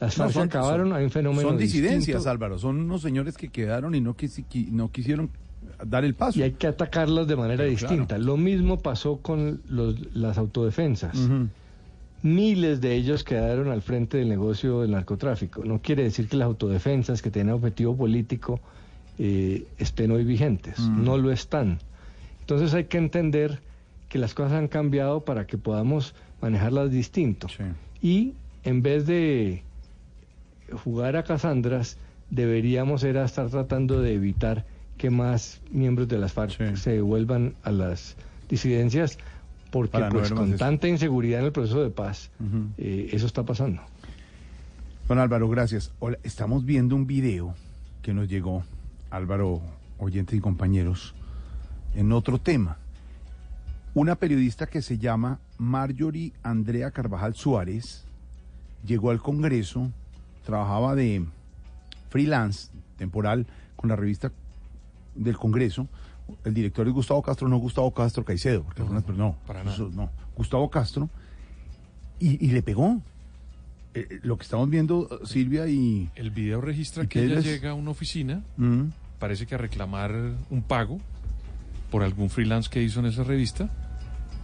[0.00, 2.30] Las No, FARC se acabaron, son- hay un fenómeno Son disidencias, distinto.
[2.30, 2.58] Álvaro.
[2.58, 5.30] Son unos señores que quedaron y no, quisi- no quisieron
[5.84, 6.38] dar el paso.
[6.38, 8.18] Y hay que atacarlas de manera Pero distinta.
[8.18, 11.16] Lo mismo pasó con los- las autodefensas.
[12.22, 15.64] Miles de ellos quedaron al frente del negocio del narcotráfico.
[15.64, 18.60] No quiere decir que las autodefensas que tienen objetivo político
[19.20, 20.78] eh, estén hoy vigentes.
[20.80, 21.78] No lo están.
[22.40, 23.60] Entonces hay que entender
[24.08, 27.48] que las cosas han cambiado para que podamos manejarlas distinto.
[28.02, 29.62] Y en vez de
[30.84, 31.96] jugar a Casandras,
[32.30, 34.64] deberíamos era estar tratando de evitar
[34.96, 38.16] que más miembros de las FARC se vuelvan a las
[38.48, 39.18] disidencias,
[39.70, 40.58] porque Para pues con eso.
[40.58, 42.30] tanta inseguridad en el proceso de paz,
[42.78, 43.82] eh, eso está pasando.
[45.06, 45.92] Don Álvaro, gracias.
[46.00, 47.54] Hola, estamos viendo un video
[48.02, 48.64] que nos llegó,
[49.10, 49.62] Álvaro,
[49.98, 51.14] oyentes y compañeros,
[51.94, 52.76] en otro tema.
[53.98, 58.04] Una periodista que se llama Marjorie Andrea Carvajal Suárez
[58.86, 59.90] llegó al Congreso,
[60.46, 61.24] trabajaba de
[62.08, 64.30] freelance, temporal, con la revista
[65.16, 65.88] del Congreso.
[66.44, 69.74] El director es Gustavo Castro, no Gustavo Castro Caicedo, porque algunas no, para nada.
[69.74, 70.10] eso no.
[70.36, 71.10] Gustavo Castro,
[72.20, 73.02] y, y le pegó.
[73.94, 76.08] Eh, eh, lo que estamos viendo, eh, Silvia y.
[76.14, 78.90] El video registra ¿Y que ella les- llega a una oficina, Mm.
[79.18, 80.12] parece que a reclamar
[80.50, 81.00] un pago
[81.90, 83.68] por algún freelance que hizo en esa revista.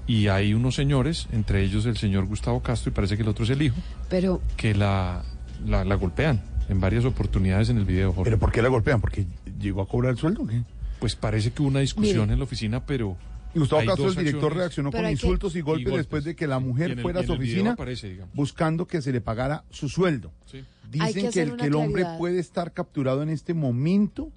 [0.06, 3.44] Y hay unos señores, entre ellos el señor Gustavo Castro, y parece que el otro
[3.44, 3.76] es el hijo,
[4.10, 5.22] Pero que la,
[5.66, 8.12] la, la golpean en varias oportunidades en el video.
[8.12, 8.24] Jorge.
[8.30, 9.00] ¿Pero por qué la golpean?
[9.00, 9.26] ¿Porque
[9.58, 10.62] llegó a cobrar el sueldo o qué?
[11.00, 12.32] Pues parece que hubo una discusión Mire.
[12.34, 13.16] en la oficina, pero.
[13.54, 16.46] Y Gustavo hay Castro, el director, acciones- reaccionó con insultos y golpes, después de que
[16.46, 20.32] la mujer el- fuera a su oficina aparece, buscando que se le pagara su sueldo.
[20.46, 20.64] Sí.
[20.90, 24.30] Dicen que el, que el hombre puede estar capturado en este momento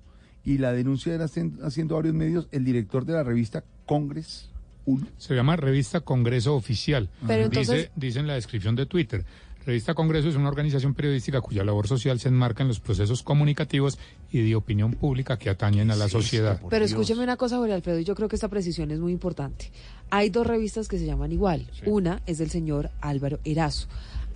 [0.45, 4.49] y la denuncia era hacen- haciendo varios medios el director de la revista Congress
[4.87, 5.05] 1.
[5.17, 7.09] Se llama Revista Congreso Oficial.
[7.27, 9.23] Pero dice, entonces- dice en la descripción de Twitter.
[9.65, 13.99] Revista Congreso es una organización periodística cuya labor social se enmarca en los procesos comunicativos
[14.31, 16.61] y de opinión pública que atañen a la sociedad.
[16.69, 19.69] Pero escúcheme una cosa, Jorge Alfredo, y yo creo que esta precisión es muy importante.
[20.09, 21.69] Hay dos revistas que se llaman igual.
[21.85, 23.87] Una es del señor Álvaro Erazo.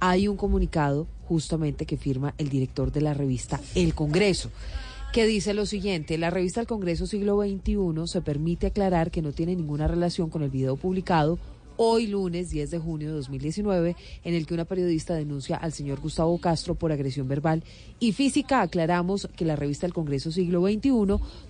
[0.02, 4.52] Hay un comunicado justamente que firma el director de la revista El Congreso
[5.12, 9.34] que dice lo siguiente, la revista El Congreso Siglo XXI se permite aclarar que no
[9.34, 11.38] tiene ninguna relación con el video publicado
[11.84, 16.00] hoy lunes 10 de junio de 2019, en el que una periodista denuncia al señor
[16.00, 17.64] Gustavo Castro por agresión verbal
[18.00, 18.62] y física.
[18.62, 20.92] Aclaramos que la revista El Congreso Siglo XXI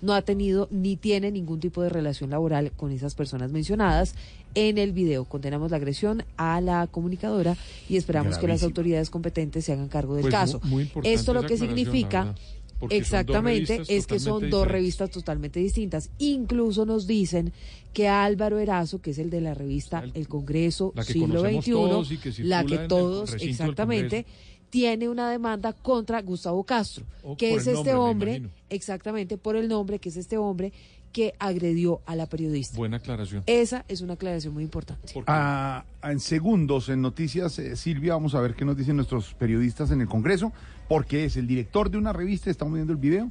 [0.00, 4.14] no ha tenido ni tiene ningún tipo de relación laboral con esas personas mencionadas
[4.54, 5.26] en el video.
[5.26, 7.56] Condenamos la agresión a la comunicadora
[7.88, 10.60] y esperamos que las autoridades competentes se hagan cargo del Pues, caso.
[10.64, 12.34] muy Esto lo que significa...
[12.82, 14.72] porque Exactamente, es que son dos diferentes.
[14.72, 16.10] revistas totalmente distintas.
[16.18, 17.52] Incluso nos dicen
[17.92, 22.18] que Álvaro Erazo, que es el de la revista El, Congreso la que Siglo XXI,
[22.18, 24.26] que la que todos, exactamente,
[24.68, 27.06] tiene una demanda contra Gustavo Castro,
[27.38, 30.72] que es este nombre, hombre, exactamente por el nombre, que es este hombre
[31.12, 32.76] que agredió a la periodista.
[32.76, 33.44] Buena aclaración.
[33.46, 35.12] Esa es una aclaración muy importante.
[35.26, 39.90] Ah, en segundos, en noticias, eh, Silvia, vamos a ver qué nos dicen nuestros periodistas
[39.90, 40.52] en el Congreso,
[40.88, 43.30] porque es el director de una revista, estamos viendo el video,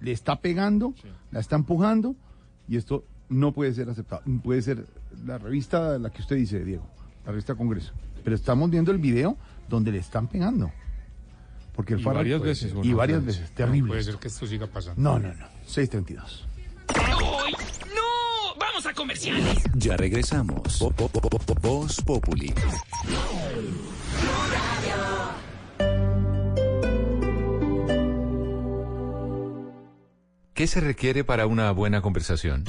[0.00, 0.94] le está pegando,
[1.32, 2.14] la está empujando,
[2.68, 4.22] y esto no puede ser aceptado.
[4.42, 4.86] Puede ser
[5.24, 6.86] la revista, la que usted dice, Diego,
[7.24, 7.92] la revista Congreso.
[8.22, 9.36] Pero estamos viendo el video
[9.68, 10.70] donde le están pegando.
[11.74, 13.88] Porque el Y varias veces, Y bueno, varias veces, terrible.
[13.88, 15.00] Puede ser que esto siga pasando.
[15.00, 15.46] No, no, no.
[15.66, 16.46] 632.
[16.94, 17.52] ¡Uy!
[17.94, 18.54] ¡No!
[18.58, 19.58] ¡Vamos a comerciales!
[19.74, 20.80] Ya regresamos.
[20.80, 22.52] Vo- vo- vo- vo- Voz Populi.
[30.54, 32.64] ¿Qué se requiere para una buena conversación?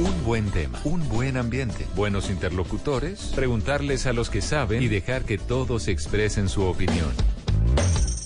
[0.00, 5.24] Un buen tema, un buen ambiente, buenos interlocutores, preguntarles a los que saben y dejar
[5.24, 7.10] que todos expresen su opinión.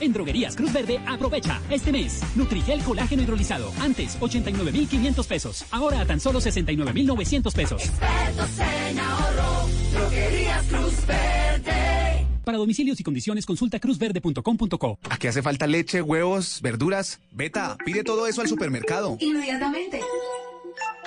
[0.00, 2.22] En Droguerías Cruz Verde, aprovecha este mes.
[2.36, 3.72] Nutrigel colágeno hidrolizado.
[3.80, 5.64] Antes, 89,500 pesos.
[5.70, 7.82] Ahora a tan solo 69,900 pesos.
[7.82, 12.26] en ahorro, droguerías Cruz Verde.
[12.48, 14.98] Para domicilios y condiciones, consulta cruzverde.com.co.
[15.10, 17.20] ¿A qué hace falta leche, huevos, verduras?
[17.30, 19.18] Beta, pide todo eso al supermercado.
[19.20, 20.00] Inmediatamente.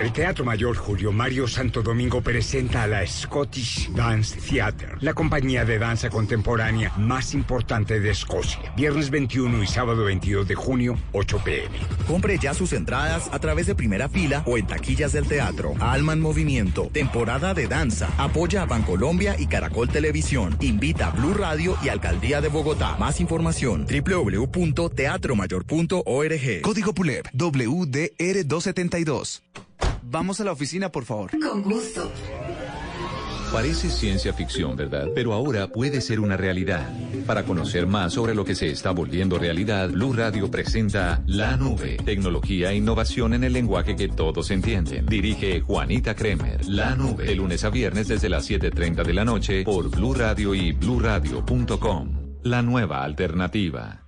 [0.00, 5.64] El Teatro Mayor Julio Mario Santo Domingo presenta a la Scottish Dance Theatre, la compañía
[5.64, 8.72] de danza contemporánea más importante de Escocia.
[8.76, 11.78] Viernes 21 y sábado 22 de junio, 8 pm.
[12.06, 15.74] Compre ya sus entradas a través de primera fila o en taquillas del teatro.
[15.80, 18.08] Alma en Movimiento, temporada de danza.
[18.18, 20.56] Apoya a Bancolombia y Caracol Televisión.
[20.60, 22.96] Invita a Blue Radio y Alcaldía de Bogotá.
[22.98, 26.60] Más información www.teatromayor.org.
[26.62, 29.42] Código PULEP WDR272.
[30.10, 31.30] Vamos a la oficina, por favor.
[31.38, 32.10] Con gusto.
[33.52, 35.08] Parece ciencia ficción, ¿verdad?
[35.14, 36.88] Pero ahora puede ser una realidad.
[37.26, 41.96] Para conocer más sobre lo que se está volviendo realidad, Blue Radio presenta La Nube,
[42.04, 45.06] tecnología e innovación en el lenguaje que todos entienden.
[45.06, 46.66] Dirige Juanita Kremer.
[46.68, 50.54] La Nube, de lunes a viernes desde las 7:30 de la noche por Blue Radio
[50.54, 52.40] y bluradio.com.
[52.42, 54.07] La nueva alternativa.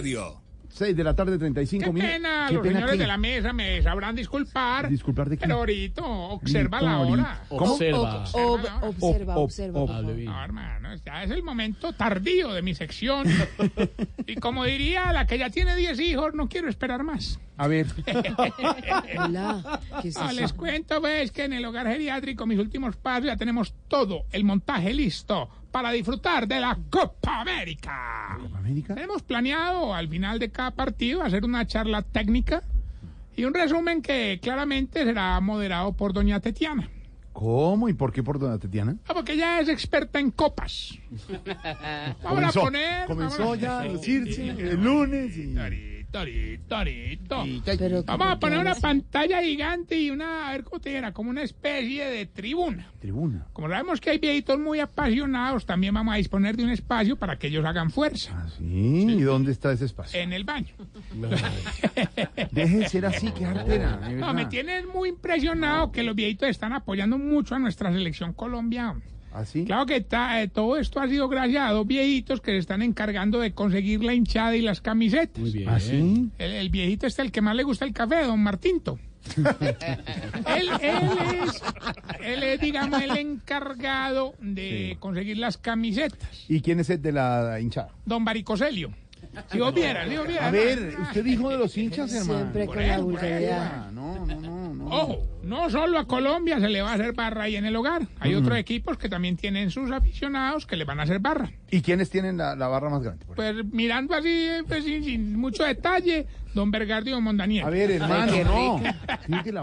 [0.00, 0.42] Radio.
[0.68, 2.12] 6 de la tarde, 35 Qué minutos.
[2.12, 3.00] pena, Qué los pena señores qué?
[3.00, 4.90] de la mesa me sabrán disculpar.
[4.90, 5.44] ¿Disculpar de qué?
[5.46, 7.40] Pero ahorita, observa la hora.
[7.48, 7.72] ¿Cómo?
[7.72, 8.24] Observa.
[8.24, 10.14] Observa, Ob- observa, observa, por favor.
[10.18, 13.26] No, hermano, ya es el momento tardío de mi sección.
[14.26, 17.40] y como diría la que ya tiene 10 hijos, no quiero esperar más.
[17.56, 17.86] A ver.
[19.18, 20.32] Hola, ¿qué es No, eso?
[20.40, 24.44] les cuento, ves, que en el hogar geriátrico, mis últimos pasos, ya tenemos todo el
[24.44, 28.38] montaje listo para disfrutar de la Copa América.
[28.56, 28.94] América?
[28.94, 32.62] Tenemos planeado al final de cada partido hacer una charla técnica
[33.36, 36.88] y un resumen que claramente será moderado por doña Tetiana.
[37.34, 38.96] ¿Cómo y por qué por dona Tetiana?
[39.06, 40.98] Ah, porque ella es experta en copas.
[42.22, 43.06] Vamos a poner.
[43.06, 45.95] comenzó ya a lucirse el lunes y...
[46.16, 47.44] Torito, torito.
[47.76, 51.12] Pero Vamos ¿cómo a poner una pantalla gigante y una, a ver cómo te dijera,
[51.12, 52.90] como una especie de tribuna.
[53.00, 53.46] Tribuna.
[53.52, 57.38] Como sabemos que hay viejitos muy apasionados, también vamos a disponer de un espacio para
[57.38, 58.48] que ellos hagan fuerza.
[58.56, 58.64] ¿Sí?
[58.64, 60.18] ¿Y dónde está ese espacio?
[60.18, 60.72] En el baño.
[62.50, 64.00] Deje de ser así, que artera.
[64.12, 68.96] No, me tienes muy impresionado que los viejitos están apoyando mucho a nuestra selección Colombia.
[69.36, 69.64] ¿Así?
[69.64, 72.80] Claro que ta- eh, todo esto ha sido gracias a dos viejitos que se están
[72.82, 75.38] encargando de conseguir la hinchada y las camisetas.
[75.38, 75.68] Muy bien.
[75.68, 76.30] ¿Ah, sí?
[76.38, 78.98] El, el viejito este, el que más le gusta el café, don Martinto.
[79.36, 81.08] él, él
[81.42, 81.62] es,
[82.24, 86.44] él es, digamos, el encargado de conseguir las camisetas.
[86.48, 87.88] ¿Y quién es el de la hinchada?
[88.04, 88.92] Don Baricoselio.
[89.52, 90.44] Si vos vieras, si vos vieras.
[90.46, 92.38] A ver, usted dijo de los hinchas, hermano.
[92.40, 93.90] Siempre con la vulgaridad.
[93.90, 94.86] No, no, no, no.
[94.86, 98.06] Ojo, no solo a Colombia se le va a hacer barra ahí en el hogar.
[98.20, 101.50] Hay otros equipos que también tienen sus aficionados que le van a hacer barra.
[101.70, 103.24] ¿Y quiénes tienen la, la barra más grande?
[103.34, 107.64] Pues mirando así, pues, sin, sin mucho detalle, don Bergardio y don Mondaniel.
[107.66, 108.78] A ver, hermano, Ay, no.
[108.78, 108.96] rico.
[109.26, 109.62] Sí que la-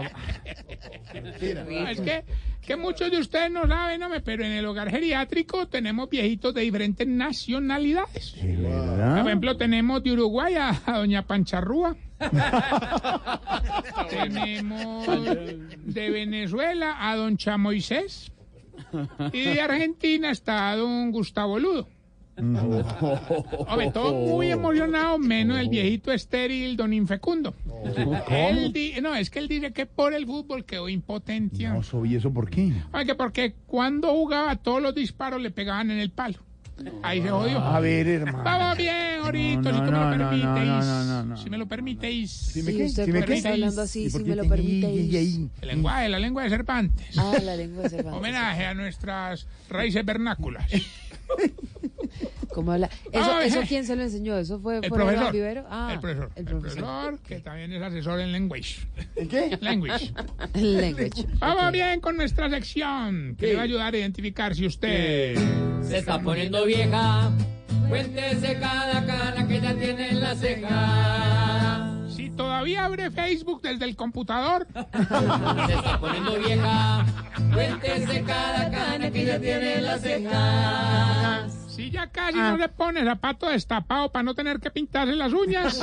[1.64, 2.24] No, es que,
[2.62, 6.62] que muchos de ustedes no saben, hombre, pero en el hogar geriátrico tenemos viejitos de
[6.62, 8.34] diferentes nacionalidades.
[8.40, 11.96] Por ejemplo, tenemos de Uruguay a, a doña Pancharrúa.
[14.10, 15.06] Tenemos
[15.84, 18.30] de Venezuela a don Chamoisés.
[19.32, 21.88] Y de Argentina está don Gustavo Ludo.
[22.36, 27.54] Hombre, todos muy emocionados, menos el viejito estéril, don Infecundo.
[28.28, 31.68] Él di- no, es que él dice que por el fútbol quedó impotente.
[31.68, 33.16] No, ¿y eso por qué?
[33.16, 36.38] Porque cuando jugaba todos los disparos le pegaban en el palo.
[37.02, 37.58] Ahí se jodió.
[37.60, 38.42] A ver, hermano.
[38.42, 40.68] Vamos bien, ahorita, No, si no, tú me lo no, no, permitéis.
[40.68, 41.36] no, no, no, no.
[41.36, 42.42] Si me lo permitéis.
[42.56, 45.38] Usted por qué está hablando así, si me lo permitéis.
[45.60, 47.16] El lenguaje, la lengua de Cervantes.
[47.18, 48.18] Ah, la lengua de Cervantes.
[48.18, 50.66] Homenaje a nuestras raíces vernáculas.
[52.54, 52.88] ¿Cómo habla?
[53.10, 53.64] ¿Eso, Ah, ¿Eso eh.
[53.66, 54.36] quién se lo enseñó?
[54.38, 55.32] ¿Eso fue El profesor.
[55.32, 55.64] Vivero?
[55.68, 56.30] Ah, el profesor.
[56.36, 57.18] El El profesor.
[57.20, 58.86] que también es asesor en language.
[59.16, 59.56] ¿En qué?
[59.60, 60.12] Language.
[60.54, 61.26] Language.
[61.38, 65.36] Vamos bien con nuestra sección, que le va a ayudar a identificar si usted...
[65.82, 67.30] Se está poniendo vieja.
[67.88, 71.93] Cuéntese cada cana que ya tiene en la ceja.
[72.24, 74.66] Si todavía abre Facebook desde el computador,
[75.66, 77.04] Se está poniendo vieja.
[77.52, 81.46] Cuéntese cada cana que ya tiene en la ceja.
[81.68, 85.74] si ya casi no le pone zapato destapado para no tener que pintarse las uñas,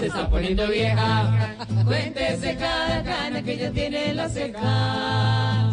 [0.00, 1.56] Se está poniendo vieja.
[1.84, 5.65] Cuéntese cada cana que ya tiene en la ceja.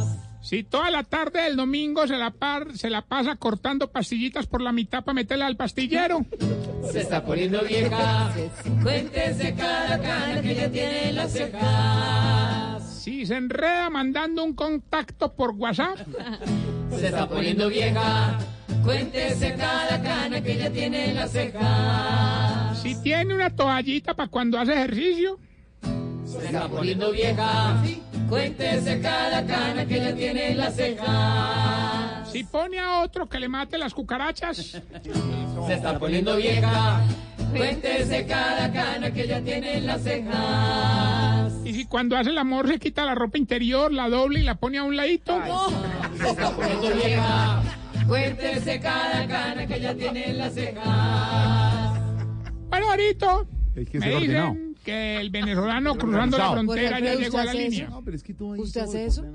[0.43, 4.61] Si toda la tarde del domingo se la, par- se la pasa cortando pastillitas por
[4.61, 6.25] la mitad para meterla al pastillero,
[6.91, 8.31] Se está poniendo vieja.
[8.83, 12.79] Cuéntese cada cana que ya tiene en la ceja.
[12.93, 15.97] si se enreda mandando un contacto por WhatsApp,
[16.99, 18.37] Se está poniendo vieja.
[18.83, 22.75] Cuéntese cada cana que ya tiene en la ceja.
[22.81, 25.39] si tiene una toallita para cuando hace ejercicio,
[26.39, 27.75] Se está poniendo vieja.
[28.29, 32.23] Cuéntese cada cana que ya tiene en la ceja.
[32.31, 37.01] si pone a otro que le mate las cucarachas, Se está poniendo vieja.
[37.55, 41.49] Cuéntese cada cana que ya tiene en la ceja.
[41.63, 44.55] y si cuando hace el amor se quita la ropa interior, la doble y la
[44.55, 45.39] pone a un ladito.
[46.19, 47.61] Se está poniendo vieja.
[48.07, 51.93] Cuéntese cada cana que ya tiene en la ceja.
[52.69, 54.55] Bueno, ahorito Hay que me dicen ordenado.
[54.83, 57.83] Que el venezolano cruzando la frontera ya llegó a la ¿usted hace línea.
[57.85, 57.91] eso?
[57.91, 59.25] No, pero es que tú ahí ¿Usted hace eso?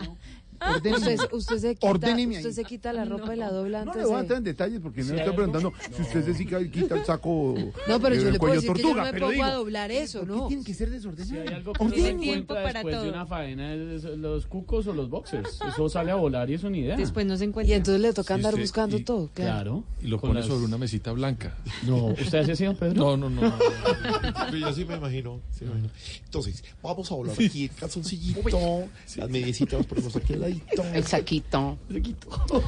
[0.61, 0.97] Ordenado.
[1.13, 4.09] Usted, usted se quita, usted se quita la ropa y la dobla No antes le
[4.09, 7.05] voy a entrar en detalles porque no le estoy preguntando si usted se quita- el
[7.05, 7.55] saco
[7.89, 9.53] No, pero eh, yo le puedo decir que yo tortuga, no me pongo digo, a
[9.55, 10.47] doblar eso, ¿por qué ¿no?
[10.49, 11.29] tiene que ser desordenado?
[11.31, 13.05] Si hay algo que uno tiempo encuentra para después todo.
[13.05, 15.59] de una faena es los cucos o los boxers.
[15.69, 16.97] Eso sale a volar y eso ni idea.
[16.97, 17.77] Después no se Y encuentra.
[17.77, 19.53] entonces le toca Sí, andar usted- buscando y- todo, claro.
[19.53, 19.85] Claro.
[20.03, 21.57] Y lo pone las- sobre una mesita blanca.
[21.87, 22.95] No, ¿usted hace así, don Pedro?
[22.95, 23.43] No, no, no.
[23.43, 23.59] no.
[24.59, 25.89] Yo sí me imagino, sí me.
[26.25, 28.85] Entonces, vamos a hablar aquí el calzoncillito,
[29.17, 30.85] las mediecitas ponemos aquí al ladito.
[30.93, 31.79] El saquito.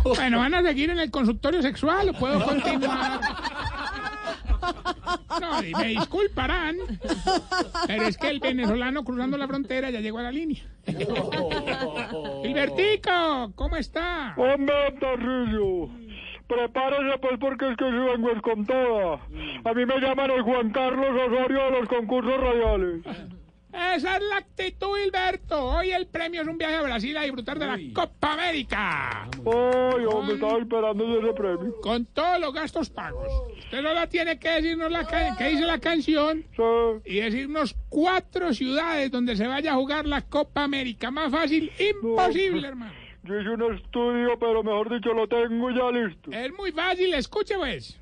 [0.05, 3.21] Bueno, van a seguir en el consultorio sexual o puedo continuar.
[5.41, 6.77] No, y me disculparán,
[7.87, 10.63] pero es que el venezolano cruzando la frontera ya llegó a la línea.
[12.43, 14.35] Gilbertico, ¿cómo está?
[14.37, 15.89] Hombre, Tarrillo,
[16.47, 19.15] prepárese pues porque es que si vengo es con toda.
[19.65, 23.03] A mí me llaman el Juan Carlos Osorio de los concursos radiales.
[23.73, 25.65] Esa es la actitud, Gilberto.
[25.65, 29.23] Hoy el premio es un viaje a Brasil a disfrutar de la Copa América.
[29.25, 31.81] Ay, hombre, estaba esperando ese premio.
[31.81, 33.29] Con todos los gastos pagos.
[33.59, 35.07] Usted solo tiene que decirnos la
[35.39, 36.45] qué dice la canción
[37.05, 41.11] y decirnos cuatro ciudades donde se vaya a jugar la Copa América.
[41.11, 42.93] Más fácil, imposible, hermano.
[43.23, 46.33] Yo hice un estudio, pero mejor dicho, lo tengo ya listo.
[46.33, 47.99] Es muy fácil, escuche pues.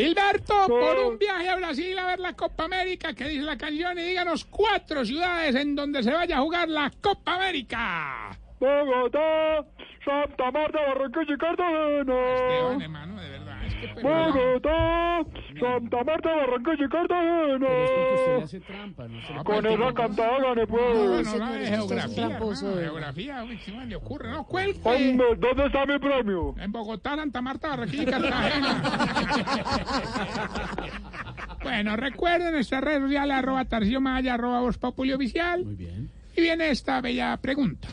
[0.00, 3.98] Gilberto, por un viaje a Brasil a ver la Copa América, que dice la canción,
[3.98, 8.30] y díganos cuatro ciudades en donde se vaya a jugar la Copa América.
[8.58, 9.64] Bogotá,
[10.04, 12.34] Santa Marta, Barranquilla y Cartagena.
[12.34, 13.49] Esteban, hermano, de verdad.
[13.82, 15.20] Es Bogotá,
[15.58, 17.66] Santa Marta, Barranquilla y Cartagena.
[18.42, 21.26] Hace trampa, no se Con esa cantada gané, No, pues.
[21.26, 22.26] no, no, de geografía.
[22.28, 24.30] tramposo, no, de- geografía, uy, ¿qué más le ocurre?
[24.30, 24.40] No.
[24.40, 26.54] Hombre, ¿dónde está mi premio?
[26.58, 28.82] En Bogotá, Santa Marta, Barranquilla y Cartagena.
[31.62, 35.64] bueno, recuerden nuestras redes sociales, arroba Tarcisio Maya, arroba Voz Populi Oficial.
[35.64, 36.10] Muy bien.
[36.36, 37.88] Y viene esta bella pregunta.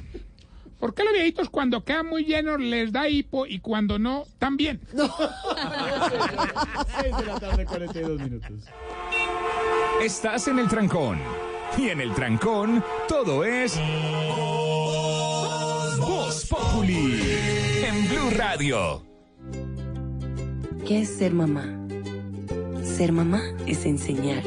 [0.80, 4.80] ¿Por qué los viejitos cuando quedan muy llenos les da hipo y cuando no, también?
[4.94, 5.06] No.
[7.02, 8.64] 6 de la tarde, 42 minutos.
[10.02, 11.20] Estás en el trancón.
[11.78, 13.80] Y en el trancón, todo es.
[16.00, 17.22] Voz Populi.
[17.84, 19.04] En Blue Radio.
[20.88, 21.66] ¿Qué es ser mamá?
[22.84, 24.44] Ser mamá es enseñar.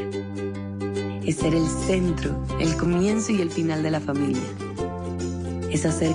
[1.25, 4.43] Es ser el centro, el comienzo y el final de la familia.
[5.71, 6.15] Es hacer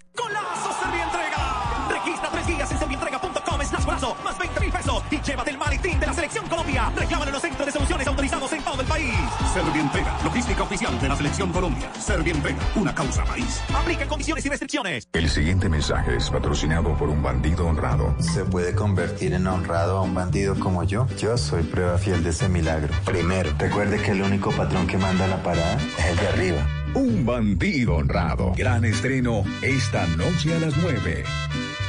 [6.01, 6.91] De la Selección Colombia.
[6.95, 9.13] Reclámalo en los centros de soluciones autorizados en todo el país.
[9.53, 11.93] Servientrega, logística oficial de la Selección Colombia.
[11.93, 13.61] Servientrega, una causa país.
[13.73, 15.07] Aplica condiciones y restricciones.
[15.13, 18.15] El siguiente mensaje es patrocinado por un bandido honrado.
[18.19, 21.07] ¿Se puede convertir en honrado a un bandido como yo?
[21.17, 22.93] Yo soy prueba fiel de ese milagro.
[23.05, 26.67] Primero, recuerde que el único patrón que manda la parada es el de arriba.
[26.95, 28.53] Un bandido honrado.
[28.57, 31.23] Gran estreno esta noche a las 9.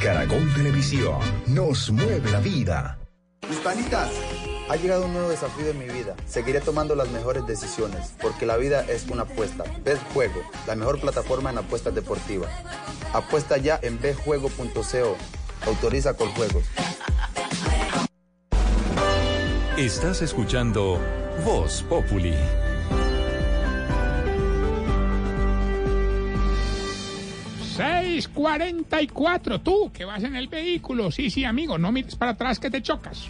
[0.02, 3.01] Caracol Televisión nos mueve la vida.
[3.52, 3.60] Mis
[4.70, 6.16] ha llegado un nuevo desafío en mi vida.
[6.26, 9.64] Seguiré tomando las mejores decisiones, porque la vida es una apuesta.
[9.84, 12.50] Bet Juego, la mejor plataforma en apuestas deportivas.
[13.12, 15.16] Apuesta ya en betjuego.co.
[15.66, 16.64] Autoriza con juegos.
[19.76, 20.98] Estás escuchando
[21.44, 22.34] Voz Populi.
[28.28, 29.60] Cuatro.
[29.60, 31.10] Tú que vas en el vehículo.
[31.10, 31.78] Sí, sí, amigo.
[31.78, 33.28] No mires para atrás que te chocas.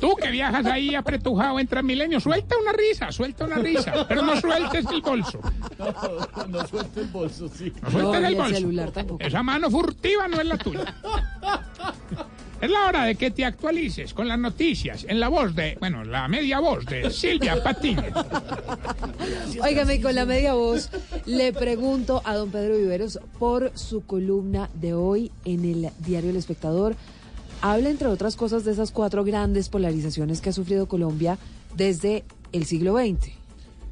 [0.00, 2.20] Tú que viajas ahí apretujado en Transmilenio.
[2.20, 4.06] Suelta una risa, suelta una risa.
[4.08, 5.40] Pero no sueltes el bolso.
[5.78, 7.72] No, no suelte el bolso, sí.
[7.82, 8.54] No sueltes No, el el bolso.
[8.54, 9.24] celular tampoco.
[9.24, 10.94] Esa mano furtiva no es la tuya.
[12.62, 16.04] Es la hora de que te actualices con las noticias en la voz de, bueno,
[16.04, 18.04] la media voz de Silvia Patiño.
[19.60, 20.88] Óigame, con la media voz
[21.26, 26.36] le pregunto a don Pedro Viveros por su columna de hoy en el diario El
[26.36, 26.94] Espectador.
[27.62, 31.38] Habla, entre otras cosas, de esas cuatro grandes polarizaciones que ha sufrido Colombia
[31.74, 33.32] desde el siglo XX.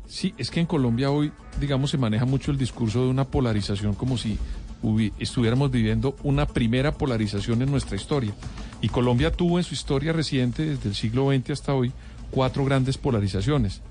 [0.06, 3.94] Sí, es que en Colombia hoy, digamos, se maneja mucho el discurso de una polarización
[3.94, 4.38] como si
[5.18, 8.32] estuviéramos viviendo una primera polarización en nuestra historia.
[8.80, 11.92] Y Colombia tuvo en su historia reciente, desde el siglo XX hasta hoy,
[12.30, 13.82] cuatro grandes polarizaciones.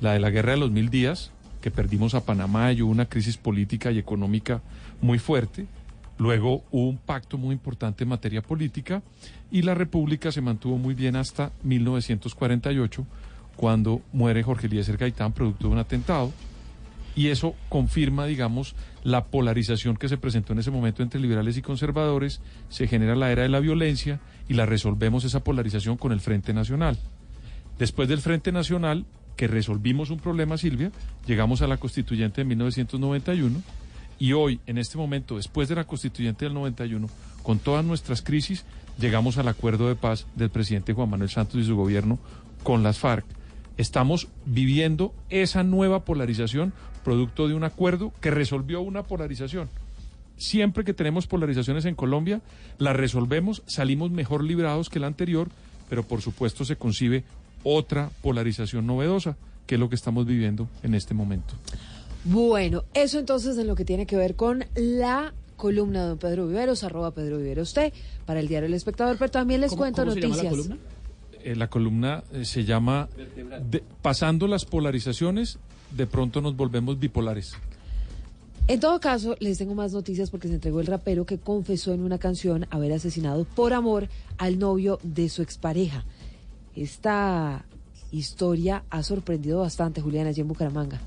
[0.00, 3.08] La de la Guerra de los Mil Días, que perdimos a Panamá y hubo una
[3.08, 4.62] crisis política y económica
[5.00, 5.66] muy fuerte.
[6.18, 9.02] Luego hubo un pacto muy importante en materia política
[9.50, 13.06] y la República se mantuvo muy bien hasta 1948,
[13.56, 16.32] cuando muere Jorge Eliezer Gaitán producto de un atentado.
[17.16, 18.74] Y eso confirma, digamos,
[19.06, 23.30] la polarización que se presentó en ese momento entre liberales y conservadores, se genera la
[23.30, 26.98] era de la violencia y la resolvemos esa polarización con el Frente Nacional.
[27.78, 30.90] Después del Frente Nacional, que resolvimos un problema, Silvia,
[31.24, 33.62] llegamos a la constituyente de 1991
[34.18, 37.08] y hoy, en este momento, después de la constituyente del 91,
[37.44, 38.64] con todas nuestras crisis,
[38.98, 42.18] llegamos al acuerdo de paz del presidente Juan Manuel Santos y su gobierno
[42.64, 43.24] con las FARC.
[43.76, 46.72] Estamos viviendo esa nueva polarización
[47.06, 49.68] producto de un acuerdo que resolvió una polarización.
[50.38, 52.40] Siempre que tenemos polarizaciones en Colombia,
[52.78, 55.46] las resolvemos, salimos mejor librados que la anterior,
[55.88, 57.22] pero por supuesto se concibe
[57.62, 59.36] otra polarización novedosa,
[59.68, 61.54] que es lo que estamos viviendo en este momento.
[62.24, 66.48] Bueno, eso entonces en lo que tiene que ver con la columna de don Pedro
[66.48, 67.92] Viveros, arroba Pedro Viveros T,
[68.26, 70.66] para el diario El Espectador, pero también les ¿Cómo- cuento cómo se llama la noticias.
[70.66, 70.84] columna?
[71.44, 73.08] Eh, la columna eh, se llama
[73.70, 75.60] de- Pasando las polarizaciones,
[75.90, 77.54] de pronto nos volvemos bipolares.
[78.68, 82.02] En todo caso, les tengo más noticias porque se entregó el rapero que confesó en
[82.02, 84.08] una canción haber asesinado por amor
[84.38, 86.04] al novio de su expareja.
[86.74, 87.64] Esta
[88.10, 91.00] historia ha sorprendido bastante, Juliana, allí en Bucaramanga.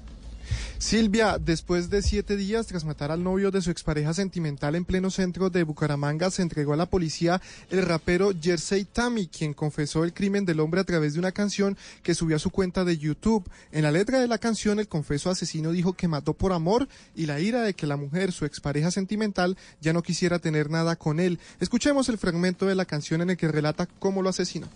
[0.78, 5.12] Silvia, después de siete días tras matar al novio de su expareja sentimental en pleno
[5.12, 10.14] centro de Bucaramanga, se entregó a la policía el rapero Jersey Tammy, quien confesó el
[10.14, 13.50] crimen del hombre a través de una canción que subió a su cuenta de YouTube.
[13.72, 17.26] En la letra de la canción, el confeso asesino dijo que mató por amor y
[17.26, 21.20] la ira de que la mujer, su expareja sentimental, ya no quisiera tener nada con
[21.20, 21.40] él.
[21.60, 24.68] Escuchemos el fragmento de la canción en el que relata cómo lo asesinó.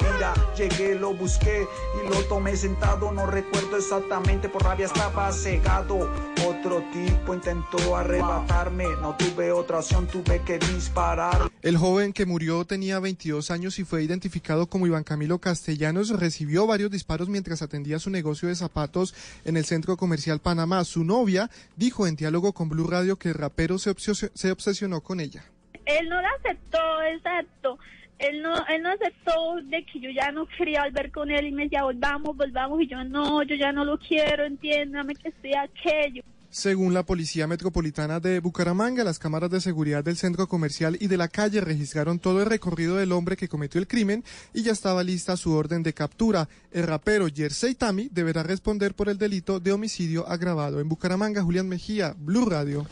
[0.00, 1.66] Mira, llegué, lo busqué
[2.04, 3.12] y lo tomé sentado.
[3.12, 6.10] No recuerdo exactamente, por rabia estaba cegado.
[6.46, 8.84] Otro tipo intentó arrebatarme.
[9.00, 11.50] No tuve otra opción, tuve que disparar.
[11.62, 16.10] El joven que murió tenía 22 años y fue identificado como Iván Camilo Castellanos.
[16.18, 19.14] Recibió varios disparos mientras atendía su negocio de zapatos
[19.44, 20.84] en el centro comercial Panamá.
[20.84, 25.00] Su novia dijo en diálogo con Blue Radio que el rapero se, obsesio- se obsesionó
[25.00, 25.44] con ella.
[25.84, 26.78] Él no lo aceptó,
[27.14, 27.78] exacto.
[28.18, 31.52] Él no, él no aceptó de que yo ya no quería volver con él y
[31.52, 32.80] me decía, volvamos, volvamos.
[32.82, 36.22] Y yo, no, yo ya no lo quiero, entiéndame que estoy aquello.
[36.48, 41.18] Según la Policía Metropolitana de Bucaramanga, las cámaras de seguridad del centro comercial y de
[41.18, 45.02] la calle registraron todo el recorrido del hombre que cometió el crimen y ya estaba
[45.02, 46.48] lista su orden de captura.
[46.70, 50.80] El rapero Jersey Tami deberá responder por el delito de homicidio agravado.
[50.80, 52.86] En Bucaramanga, Julián Mejía, Blue Radio.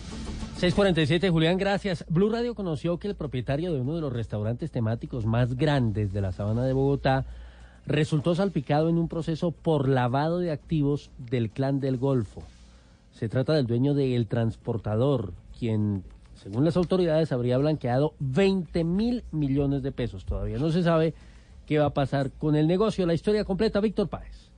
[0.65, 2.07] 647, Julián, gracias.
[2.09, 6.23] Blue Radio conoció que el propietario de uno de los restaurantes temáticos más grandes de
[6.23, 7.27] la sabana de Bogotá
[7.85, 12.43] resultó salpicado en un proceso por lavado de activos del clan del Golfo.
[13.13, 16.03] Se trata del dueño de El Transportador, quien,
[16.33, 20.25] según las autoridades, habría blanqueado 20 mil millones de pesos.
[20.25, 21.13] Todavía no se sabe
[21.67, 23.05] qué va a pasar con el negocio.
[23.05, 24.54] La historia completa, Víctor Páez.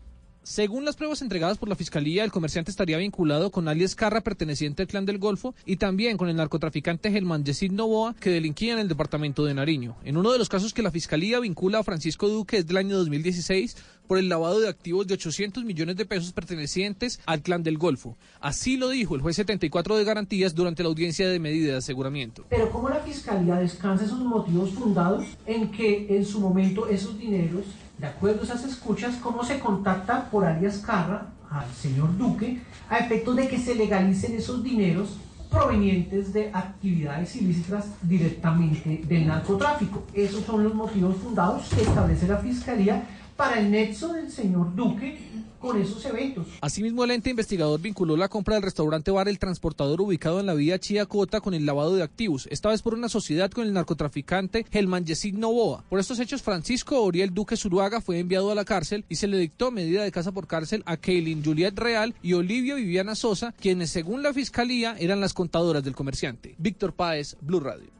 [0.47, 4.83] Según las pruebas entregadas por la Fiscalía, el comerciante estaría vinculado con alias Carra, perteneciente
[4.83, 8.79] al Clan del Golfo, y también con el narcotraficante Gelman Yesid Novoa, que delinquía en
[8.79, 9.97] el departamento de Nariño.
[10.05, 12.97] En uno de los casos que la Fiscalía vincula a Francisco Duque es del año
[12.97, 13.77] 2016
[14.07, 18.17] por el lavado de activos de 800 millones de pesos pertenecientes al Clan del Golfo.
[18.41, 22.45] Así lo dijo el juez 74 de garantías durante la audiencia de medida de aseguramiento.
[22.49, 27.65] Pero ¿cómo la Fiscalía descansa esos motivos fundados en que en su momento esos dineros,
[27.99, 32.99] de acuerdo a esas escuchas, cómo se contacta por alias Carra al señor Duque a
[32.99, 35.17] efectos de que se legalicen esos dineros
[35.51, 40.03] provenientes de actividades ilícitas directamente del narcotráfico?
[40.13, 43.05] Esos son los motivos fundados que establece la Fiscalía
[43.37, 45.19] para el nexo del señor Duque
[45.67, 46.47] con esos eventos.
[46.61, 50.55] Asimismo, el ente investigador vinculó la compra del restaurante bar El Transportador ubicado en la
[50.55, 54.65] vía Chiacota con el lavado de activos, esta vez por una sociedad con el narcotraficante
[54.71, 55.85] Gelman Yesid Novoa.
[55.89, 59.39] Por estos hechos, Francisco Oriel Duque Zuluaga fue enviado a la cárcel y se le
[59.39, 63.91] dictó medida de casa por cárcel a Kaylin Juliet Real y Olivia Viviana Sosa, quienes
[63.91, 66.55] según la fiscalía eran las contadoras del comerciante.
[66.59, 67.91] Víctor Páez, Blue Radio.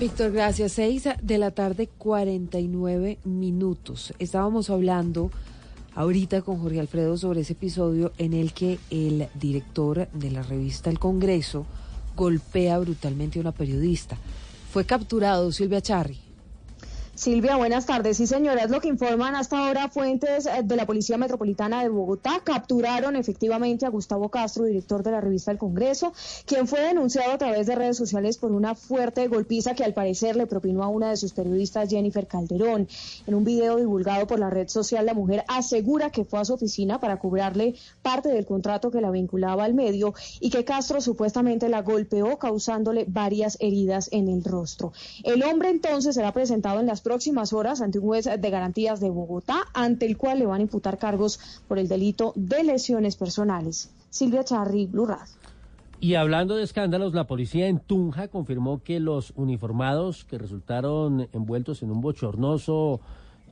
[0.00, 0.72] Víctor, gracias.
[0.72, 4.14] Seis de la tarde, 49 minutos.
[4.18, 5.30] Estábamos hablando
[5.94, 10.90] ahorita con Jorge Alfredo sobre ese episodio en el que el director de la revista
[10.90, 11.66] El Congreso
[12.16, 14.16] golpea brutalmente a una periodista.
[14.72, 16.29] Fue capturado Silvia Charri.
[17.20, 18.16] Silvia, buenas tardes.
[18.16, 22.40] Sí, señora, lo que informan hasta ahora fuentes eh, de la Policía Metropolitana de Bogotá.
[22.42, 26.14] Capturaron efectivamente a Gustavo Castro, director de la revista El Congreso,
[26.46, 30.34] quien fue denunciado a través de redes sociales por una fuerte golpiza que al parecer
[30.34, 32.88] le propinó a una de sus periodistas, Jennifer Calderón.
[33.26, 36.54] En un video divulgado por la red social, la mujer asegura que fue a su
[36.54, 41.68] oficina para cobrarle parte del contrato que la vinculaba al medio y que Castro supuestamente
[41.68, 44.94] la golpeó causándole varias heridas en el rostro.
[45.22, 49.10] El hombre entonces será presentado en las próximas horas ante un juez de garantías de
[49.10, 53.90] Bogotá, ante el cual le van a imputar cargos por el delito de lesiones personales.
[54.10, 54.88] Silvia Charri.
[55.98, 61.82] Y hablando de escándalos, la policía en Tunja confirmó que los uniformados que resultaron envueltos
[61.82, 63.00] en un bochornoso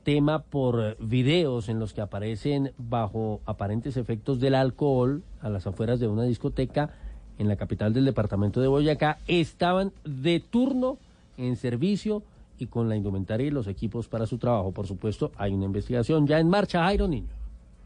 [0.05, 5.99] tema por videos en los que aparecen bajo aparentes efectos del alcohol a las afueras
[5.99, 6.91] de una discoteca
[7.37, 10.97] en la capital del departamento de Boyacá estaban de turno
[11.37, 12.23] en servicio
[12.59, 14.71] y con la indumentaria y los equipos para su trabajo.
[14.71, 17.38] Por supuesto, hay una investigación ya en marcha, Jairo Niño.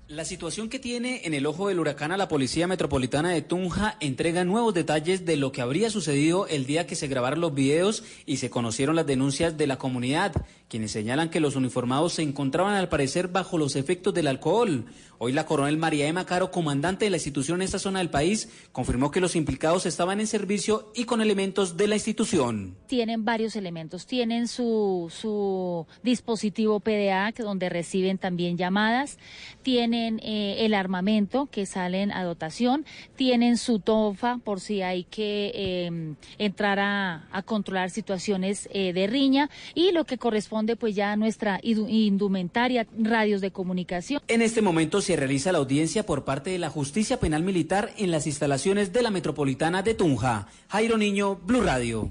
[0.10, 3.96] La situación que tiene en el ojo del huracán a la Policía Metropolitana de Tunja
[4.02, 8.04] entrega nuevos detalles de lo que habría sucedido el día que se grabaron los videos
[8.26, 10.34] y se conocieron las denuncias de la comunidad,
[10.68, 14.88] quienes señalan que los uniformados se encontraban al parecer bajo los efectos del alcohol.
[15.20, 18.50] Hoy la coronel María Emma Caro, comandante de la institución en esta zona del país,
[18.74, 22.76] confirmó que los implicados estaban en servicio y con elementos de la institución.
[22.88, 29.18] Tienen varios elementos, tienen su, su dispositivo PDA, donde reciben también llamadas,
[29.62, 32.86] tienen tienen eh, el armamento que salen a dotación,
[33.16, 39.08] tienen su tofa por si hay que eh, entrar a, a controlar situaciones eh, de
[39.08, 44.22] riña y lo que corresponde pues ya a nuestra indumentaria, radios de comunicación.
[44.28, 48.12] En este momento se realiza la audiencia por parte de la Justicia Penal Militar en
[48.12, 50.48] las instalaciones de la Metropolitana de Tunja.
[50.68, 52.10] Jairo Niño, Blue Radio.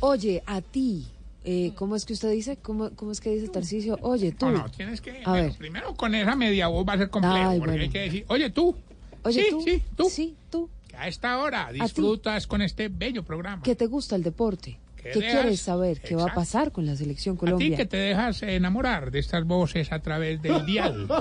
[0.00, 1.06] Oye, a ti,
[1.44, 2.56] eh, ¿cómo es que usted dice?
[2.56, 3.98] ¿Cómo, cómo es que dice Tarcicio?
[4.02, 4.46] Oye, tú.
[4.46, 5.22] No, no, tienes que.
[5.24, 5.56] A bueno, ver.
[5.56, 7.82] primero con esa media voz va a ser complejo, Ay, porque bueno.
[7.82, 8.76] hay que decir, oye tú.
[9.24, 9.62] Oye, sí, tú.
[9.62, 10.10] sí, tú.
[10.10, 10.70] Sí, tú.
[10.88, 13.62] Que a esta hora disfrutas con este bello programa.
[13.62, 14.78] ¿Qué te gusta el deporte?
[15.02, 16.00] ¿Qué quieres saber?
[16.00, 17.76] ¿Qué va a pasar con la selección A ti Colombia?
[17.76, 21.08] que te dejas enamorar de estas voces a través del dial.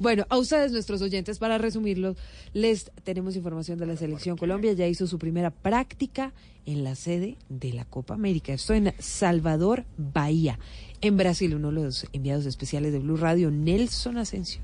[0.00, 2.16] Bueno, a ustedes, nuestros oyentes, para resumirlo,
[2.52, 4.72] les tenemos información de la selección Colombia.
[4.72, 6.32] Ya hizo su primera práctica
[6.66, 8.52] en la sede de la Copa América.
[8.52, 10.58] Esto en Salvador, Bahía.
[11.00, 14.60] En Brasil, uno de los enviados especiales de Blue Radio, Nelson Asensio.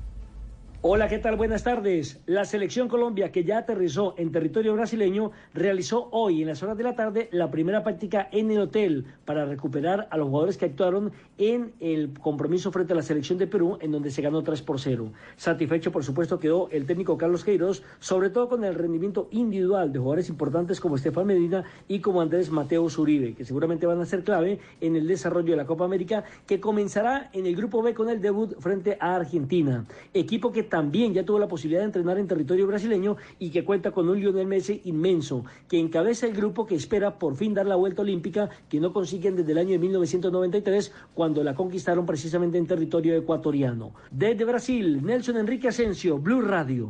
[0.81, 1.35] Hola, ¿qué tal?
[1.35, 2.21] Buenas tardes.
[2.25, 6.85] La selección Colombia, que ya aterrizó en territorio brasileño, realizó hoy en las horas de
[6.85, 11.11] la tarde la primera práctica en el hotel para recuperar a los jugadores que actuaron
[11.37, 14.79] en el compromiso frente a la selección de Perú, en donde se ganó 3 por
[14.79, 15.11] 0.
[15.35, 19.99] Satisfecho, por supuesto, quedó el técnico Carlos Queiroz, sobre todo con el rendimiento individual de
[19.99, 24.23] jugadores importantes como Estefan Medina y como Andrés Mateo Zuribe, que seguramente van a ser
[24.23, 28.09] clave en el desarrollo de la Copa América, que comenzará en el Grupo B con
[28.09, 29.85] el debut frente a Argentina.
[30.13, 33.91] Equipo que también ya tuvo la posibilidad de entrenar en territorio brasileño y que cuenta
[33.91, 37.75] con un Lionel Messi inmenso, que encabeza el grupo que espera por fin dar la
[37.75, 42.67] vuelta olímpica que no consiguen desde el año de 1993 cuando la conquistaron precisamente en
[42.67, 43.93] territorio ecuatoriano.
[44.11, 46.89] Desde Brasil, Nelson Enrique Asensio, Blue Radio.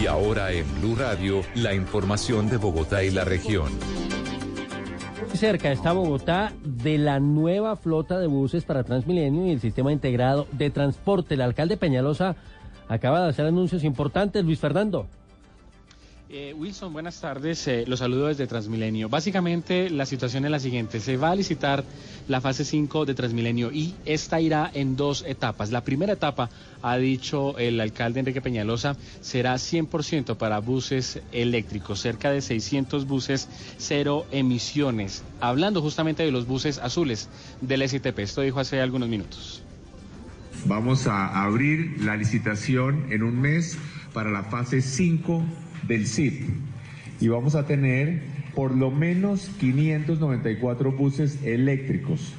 [0.00, 3.70] Y ahora en Blue Radio, la información de Bogotá y la región.
[5.30, 10.46] Cerca está Bogotá de la nueva flota de buses para Transmilenio y el sistema integrado
[10.52, 11.34] de transporte.
[11.34, 12.36] El alcalde Peñalosa
[12.88, 14.44] acaba de hacer anuncios importantes.
[14.44, 15.08] Luis Fernando.
[16.34, 17.68] Eh, Wilson, buenas tardes.
[17.68, 19.10] Eh, los saludo desde Transmilenio.
[19.10, 20.98] Básicamente la situación es la siguiente.
[20.98, 21.84] Se va a licitar
[22.26, 25.70] la fase 5 de Transmilenio y esta irá en dos etapas.
[25.70, 26.48] La primera etapa,
[26.80, 33.50] ha dicho el alcalde Enrique Peñalosa, será 100% para buses eléctricos, cerca de 600 buses
[33.76, 35.24] cero emisiones.
[35.38, 37.28] Hablando justamente de los buses azules
[37.60, 38.20] del SITP.
[38.20, 39.62] Esto dijo hace algunos minutos.
[40.64, 43.76] Vamos a abrir la licitación en un mes
[44.14, 45.44] para la fase 5
[45.86, 46.48] del CIP
[47.20, 48.22] y vamos a tener
[48.54, 52.34] por lo menos 594 buses eléctricos.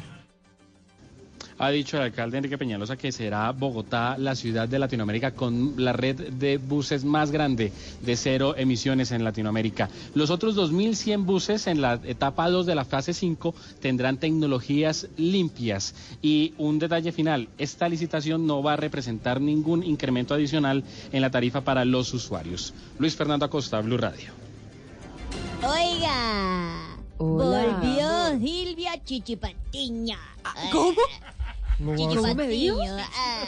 [1.58, 5.93] Ha dicho el alcalde Enrique Peñalosa que será Bogotá la ciudad de Latinoamérica con la
[5.93, 9.89] red de buses más grande de cero emisiones en Latinoamérica.
[10.16, 15.95] Los otros 2.100 buses en la etapa 2 de la fase 5 tendrán tecnologías limpias.
[16.22, 21.30] Y un detalle final, esta licitación no va a representar ningún incremento adicional en la
[21.30, 22.74] tarifa para los usuarios.
[22.99, 24.32] Luis Fernando Acosta, Blue Radio.
[25.64, 26.97] Oiga.
[27.18, 27.78] Hola.
[27.80, 30.18] Volvió Silvia Chichipatiña.
[30.72, 30.95] ¿Cómo?
[31.92, 32.76] Dijo?
[33.16, 33.44] ah,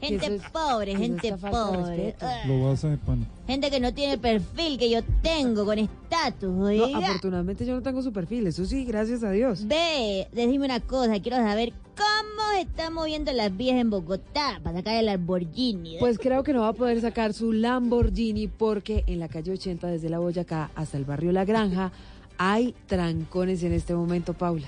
[0.00, 2.14] ¿Qué gente es pobre, ¿Qué es gente pobre.
[2.20, 3.26] ah, Lo vas a de pan.
[3.46, 7.82] gente que no tiene el perfil que yo tengo con estatus, No, afortunadamente yo no
[7.82, 9.66] tengo su perfil, eso sí, gracias a Dios.
[9.66, 14.78] Ve, decime una cosa, quiero saber cómo se están moviendo las vías en Bogotá para
[14.78, 15.96] sacar el Lamborghini.
[15.98, 19.86] Pues creo que no va a poder sacar su Lamborghini porque en la calle 80
[19.86, 21.92] desde la Boyacá hasta el barrio La Granja
[22.38, 24.66] hay trancones en este momento, Paula.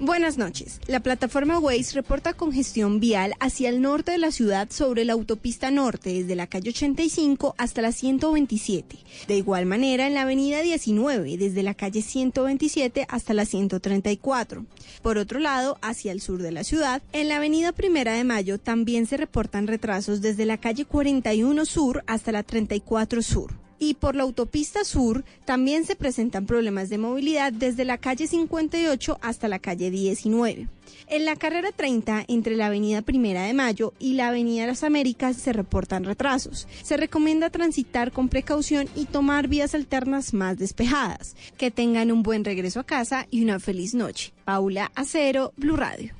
[0.00, 0.80] Buenas noches.
[0.86, 5.72] La plataforma Waze reporta congestión vial hacia el norte de la ciudad sobre la autopista
[5.72, 8.96] norte, desde la calle 85 hasta la 127.
[9.26, 14.66] De igual manera, en la avenida 19, desde la calle 127 hasta la 134.
[15.02, 18.58] Por otro lado, hacia el sur de la ciudad, en la avenida Primera de Mayo
[18.60, 23.67] también se reportan retrasos desde la calle 41 sur hasta la 34 sur.
[23.78, 29.18] Y por la autopista sur también se presentan problemas de movilidad desde la calle 58
[29.22, 30.68] hasta la calle 19.
[31.06, 35.36] En la carrera 30, entre la avenida Primera de Mayo y la avenida Las Américas,
[35.36, 36.66] se reportan retrasos.
[36.82, 41.36] Se recomienda transitar con precaución y tomar vías alternas más despejadas.
[41.56, 44.32] Que tengan un buen regreso a casa y una feliz noche.
[44.44, 46.17] Paula Acero, Blue Radio.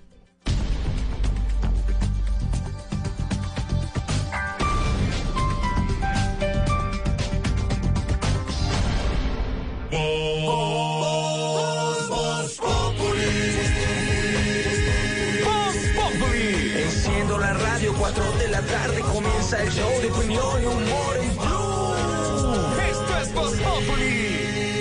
[16.76, 21.36] Enciendo la radio, 4 de la tarde comienza el show de opinión y humor en
[21.36, 21.94] Blue.
[22.90, 24.17] Esto es Voz Populi.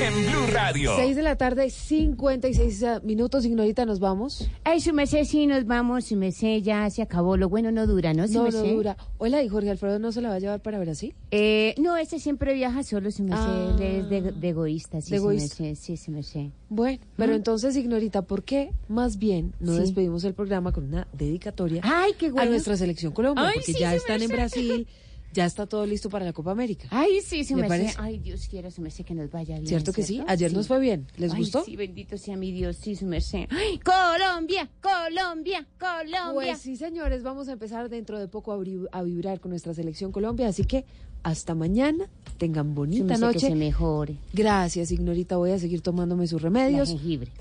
[0.08, 0.92] En Blue Radio.
[0.96, 3.46] 6 de la tarde, 56 minutos.
[3.46, 4.50] Ignorita, ¿nos vamos?
[4.64, 7.36] Ay, su merced, sí, nos vamos, su merced, ya se acabó.
[7.36, 8.98] Lo bueno no dura, ¿no, su No, no dura.
[9.18, 11.14] Hola, ¿y Jorge Alfredo no se la va a llevar para Brasil?
[11.32, 13.44] Eh, no, este siempre viaja solo, su merced.
[13.46, 13.76] Ah.
[13.80, 15.64] Él es de, de egoísta, sí, De su egoísta.
[15.64, 16.48] merced, sí, su merced.
[16.70, 17.36] Bueno, pero ¿Mm?
[17.36, 19.80] entonces, Ignorita, ¿por qué más bien no Sí.
[19.82, 22.52] despedimos el programa con una dedicatoria Ay, qué a bueno.
[22.52, 23.48] nuestra selección Colombia?
[23.48, 24.30] Ay, porque sí, ya están en.
[24.30, 24.88] Brasil,
[25.34, 26.88] ya está todo listo para la Copa América.
[26.90, 27.78] Ay, sí, su ¿Le merced.
[27.78, 27.96] parece?
[28.00, 29.68] Ay, Dios quiera, su merced, que nos vaya bien.
[29.68, 30.24] ¿Cierto que sí?
[30.28, 31.08] Ayer nos fue bien.
[31.18, 31.64] ¿Les Ay, gustó?
[31.64, 33.48] Sí, bendito sea mi Dios, sí, su merced.
[33.50, 36.34] Ay, Colombia, Colombia, Colombia.
[36.34, 40.48] Pues sí, señores, vamos a empezar dentro de poco a, vibrar con nuestra selección Colombia,
[40.48, 40.86] así que
[41.24, 43.40] hasta mañana, tengan bonita merced, noche.
[43.40, 44.18] Que se mejore.
[44.34, 47.32] Gracias, Ignorita, voy a seguir tomándome sus La remedios jengibre.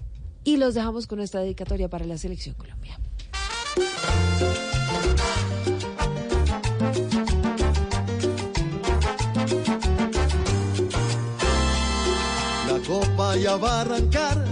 [0.45, 2.99] y los dejamos con esta dedicatoria para la selección Colombia.
[13.37, 14.45] Copa ya va a arrancar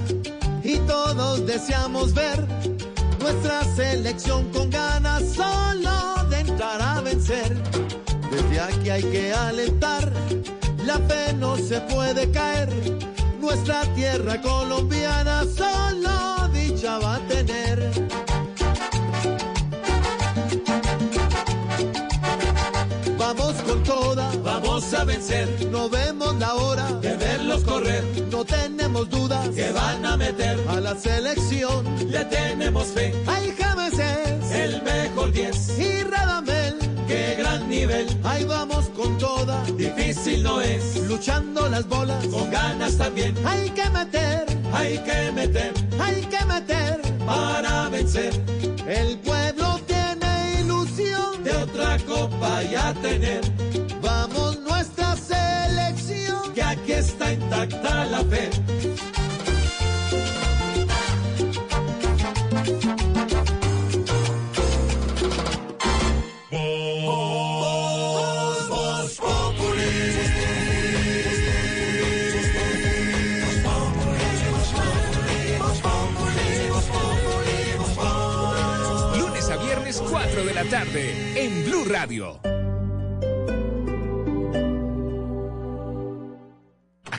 [0.63, 2.47] y todos deseamos ver
[3.21, 7.57] nuestra selección con ganas solo de entrar a vencer.
[8.31, 10.13] Desde aquí hay que alentar,
[10.85, 12.71] la fe no se puede caer.
[13.41, 18.24] Nuestra tierra colombiana solo dicha va a tener.
[24.85, 25.49] Vamos a vencer.
[25.71, 28.05] No vemos la hora de verlos correr.
[28.31, 31.85] No tenemos dudas que van a meter a la selección.
[32.11, 33.15] Le tenemos fe.
[33.27, 36.77] Hay James es el mejor 10 y Radamel.
[37.07, 38.07] Qué gran nivel.
[38.25, 39.65] Ahí vamos con toda.
[39.77, 40.97] Difícil no es.
[41.09, 43.35] Luchando las bolas con ganas también.
[43.47, 48.33] Hay que meter, hay que meter, hay que meter para vencer.
[48.87, 53.41] El pueblo tiene ilusión de otra copa ya tener.
[79.19, 82.54] Lunes a viernes, 4 de la tarde, en Blue Radio.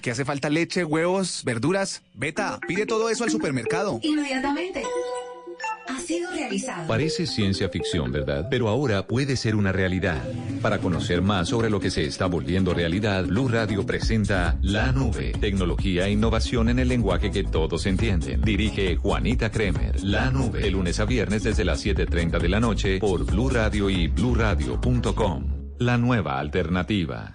[0.06, 2.04] Aquí hace falta leche, huevos, verduras.
[2.14, 4.00] Beta, pide todo eso al supermercado.
[4.04, 4.84] Inmediatamente.
[5.88, 6.88] Ha sido realizado.
[6.88, 8.46] Parece ciencia ficción, ¿verdad?
[8.52, 10.22] Pero ahora puede ser una realidad.
[10.62, 15.32] Para conocer más sobre lo que se está volviendo realidad, Blue Radio presenta La Nube,
[15.42, 18.42] tecnología e innovación en el lenguaje que todos entienden.
[18.42, 20.04] Dirige Juanita Kremer.
[20.04, 23.90] La Nube, de lunes a viernes desde las 7:30 de la noche por Blue Radio
[23.90, 25.78] y bluradio.com.
[25.80, 27.35] La nueva alternativa.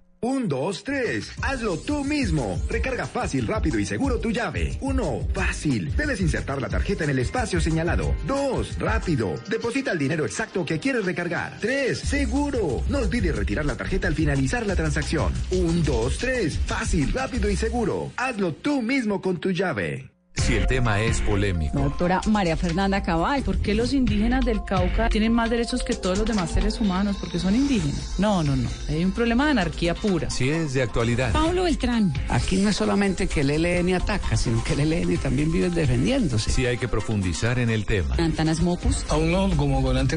[0.23, 1.31] Un, dos, tres.
[1.41, 2.61] Hazlo tú mismo.
[2.69, 4.77] Recarga fácil, rápido y seguro tu llave.
[4.79, 5.95] Uno, fácil.
[5.95, 8.13] Debes insertar la tarjeta en el espacio señalado.
[8.27, 9.33] Dos, rápido.
[9.49, 11.57] Deposita el dinero exacto que quieres recargar.
[11.59, 12.83] Tres, seguro.
[12.87, 15.33] No olvides retirar la tarjeta al finalizar la transacción.
[15.49, 16.59] Un, dos, tres.
[16.67, 18.11] Fácil, rápido y seguro.
[18.15, 20.11] Hazlo tú mismo con tu llave.
[20.35, 21.77] Si el tema es polémico.
[21.79, 26.17] Doctora María Fernanda Cabal, ¿por qué los indígenas del Cauca tienen más derechos que todos
[26.17, 27.17] los demás seres humanos?
[27.19, 28.15] Porque son indígenas.
[28.17, 28.67] No, no, no.
[28.89, 30.29] Hay un problema de anarquía pura.
[30.29, 31.31] Si es de actualidad.
[31.31, 32.13] Pablo Beltrán.
[32.29, 36.49] Aquí no es solamente que el ELN ataca, sino que el ELN también vive defendiéndose.
[36.49, 38.15] Si hay que profundizar en el tema.
[38.17, 39.05] Antanas Mocus.
[39.09, 40.15] A uno como volante